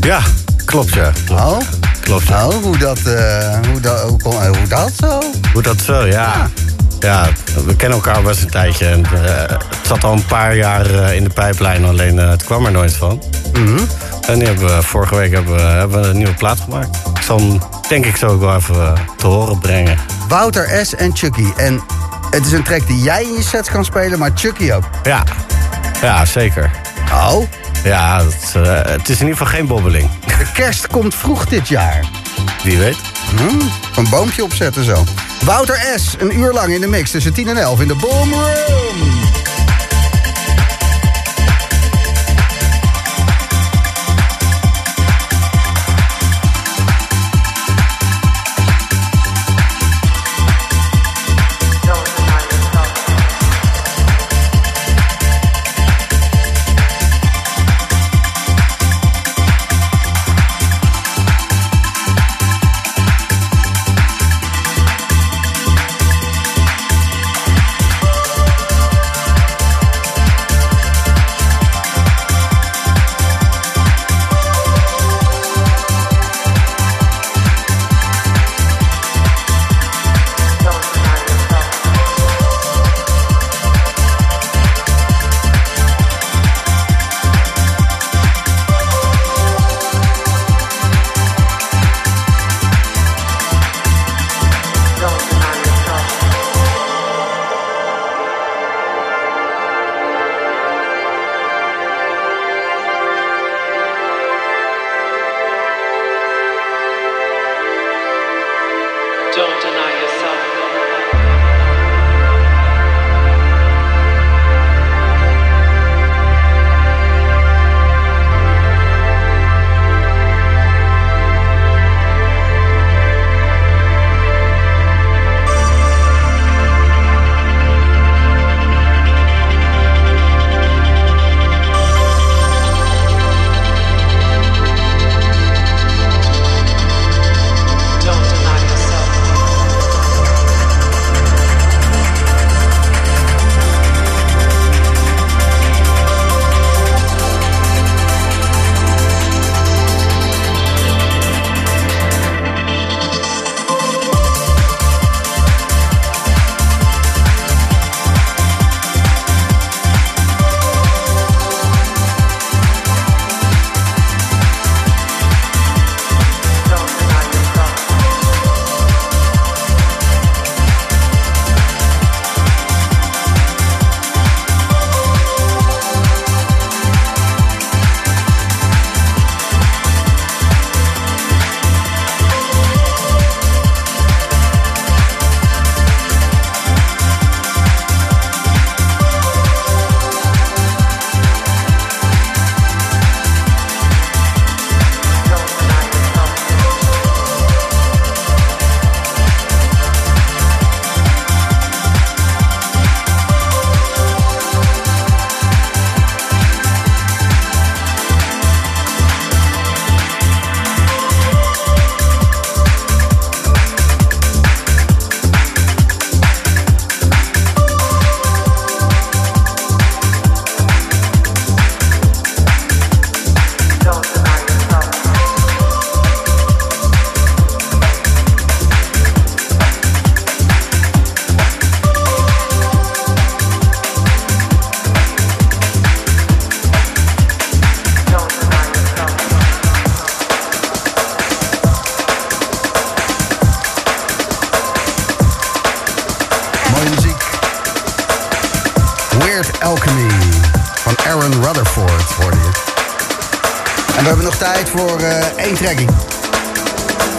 Ja, 0.00 0.20
klopt 0.64 0.94
ja. 0.94 1.12
Klopt, 1.24 1.42
Oh? 1.42 1.60
Klopt 2.04 2.28
ja. 2.28 2.46
Oh, 2.46 2.62
hoe 2.62 2.78
dat, 2.78 2.98
eh, 2.98 3.56
hoe 3.70 3.80
dat, 3.80 4.00
hoe, 4.00 4.22
kon- 4.22 4.42
eh, 4.42 4.46
hoe 4.58 4.68
dat 4.68 4.92
zo? 4.98 5.20
Hoe 5.52 5.62
dat 5.62 5.80
zo, 5.80 6.06
ja. 6.06 6.50
Ja, 7.00 7.28
we 7.66 7.76
kennen 7.76 7.98
elkaar 7.98 8.22
best 8.22 8.42
een 8.42 8.50
tijdje. 8.50 8.86
En, 8.86 9.04
eh, 9.04 9.10
het 9.48 9.86
zat 9.86 10.04
al 10.04 10.12
een 10.12 10.26
paar 10.26 10.56
jaar 10.56 10.90
eh, 11.04 11.14
in 11.16 11.24
de 11.24 11.30
pijplijn, 11.30 11.84
alleen 11.84 12.18
eh, 12.18 12.28
het 12.30 12.44
kwam 12.44 12.66
er 12.66 12.72
nooit 12.72 12.92
van. 12.96 13.22
Mhm. 13.52 13.78
En 14.26 14.38
nu 14.38 14.44
hebben 14.44 14.76
we, 14.76 14.82
vorige 14.82 15.14
week 15.16 15.32
hebben 15.32 15.54
we, 15.54 15.60
hebben 15.60 16.00
we 16.00 16.06
een 16.08 16.16
nieuwe 16.16 16.34
plaat 16.34 16.60
gemaakt. 16.60 16.96
Ik 17.14 17.22
zal 17.22 17.38
hem, 17.38 17.58
denk 17.88 18.06
ik, 18.06 18.16
zo 18.16 18.26
ook 18.26 18.40
wel 18.40 18.54
even 18.56 18.74
eh, 18.74 18.92
te 19.16 19.26
horen 19.26 19.58
brengen. 19.58 19.98
Wouter 20.28 20.86
S. 20.86 20.94
en 20.94 21.16
Chucky. 21.16 21.46
En 21.56 21.82
het 22.30 22.46
is 22.46 22.52
een 22.52 22.62
track 22.62 22.86
die 22.86 23.02
jij 23.02 23.22
in 23.22 23.32
je 23.32 23.42
sets 23.42 23.70
kan 23.70 23.84
spelen, 23.84 24.18
maar 24.18 24.30
Chucky 24.34 24.72
ook. 24.72 24.84
Ja, 25.02 25.22
ja 26.02 26.24
zeker. 26.24 26.70
Oh? 27.12 27.42
Ja, 27.84 28.24
het, 28.24 28.42
is, 28.42 28.54
eh, 28.54 28.80
het 28.84 29.08
is 29.08 29.20
in 29.20 29.26
ieder 29.26 29.36
geval 29.36 29.46
geen 29.46 29.66
bobbeling. 29.66 30.10
De 30.26 30.50
kerst 30.52 30.86
komt 30.86 31.14
vroeg 31.14 31.46
dit 31.46 31.68
jaar. 31.68 32.04
Wie 32.62 32.78
weet. 32.78 32.96
Hm, 33.36 33.98
een 33.98 34.08
boompje 34.10 34.44
opzetten 34.44 34.84
zo. 34.84 35.04
Wouter 35.44 35.80
S. 35.96 36.14
Een 36.18 36.38
uur 36.38 36.52
lang 36.52 36.74
in 36.74 36.80
de 36.80 36.86
mix 36.86 37.10
tussen 37.10 37.32
10 37.32 37.48
en 37.48 37.56
11 37.56 37.80
in 37.80 37.88
de 37.88 37.94
Boom 37.94 38.34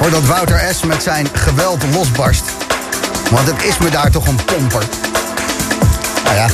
Voordat 0.06 0.26
Wouter 0.26 0.74
S. 0.74 0.84
met 0.84 1.04
zijn 1.04 1.28
geweld 1.34 1.84
losbarst. 1.94 2.44
Want 3.32 3.48
het 3.48 3.64
is 3.64 3.78
me 3.78 3.90
daar 3.90 4.12
toch 4.12 4.28
een 4.28 4.40
pomper. 4.46 4.84
Nou 6.24 6.36
ja. 6.36 6.48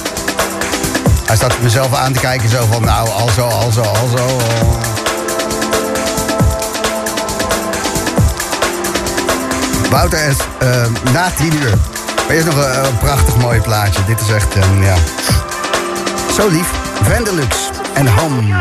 Hij 1.25 1.35
staat 1.35 1.61
mezelf 1.61 1.93
aan 1.93 2.13
te 2.13 2.19
kijken 2.19 2.49
zo 2.49 2.65
van 2.71 2.81
nou, 2.81 3.09
alzo, 3.09 3.41
alzo, 3.41 3.81
alzo. 3.81 4.37
Wouter 9.89 10.33
S. 10.35 10.37
eh, 10.59 10.85
na 11.13 11.31
tien 11.35 11.53
uur. 11.53 11.77
Maar 12.27 12.35
eerst 12.35 12.45
nog 12.45 12.55
een, 12.55 12.85
een 12.85 12.97
prachtig 12.97 13.35
mooi 13.35 13.61
plaatje. 13.61 14.05
Dit 14.05 14.21
is 14.21 14.29
echt, 14.29 14.55
eh, 14.55 14.83
ja... 14.83 14.95
Zo 16.33 16.47
lief. 16.47 16.71
Vandelux 17.03 17.69
en 17.93 18.07
Ham. 18.07 18.53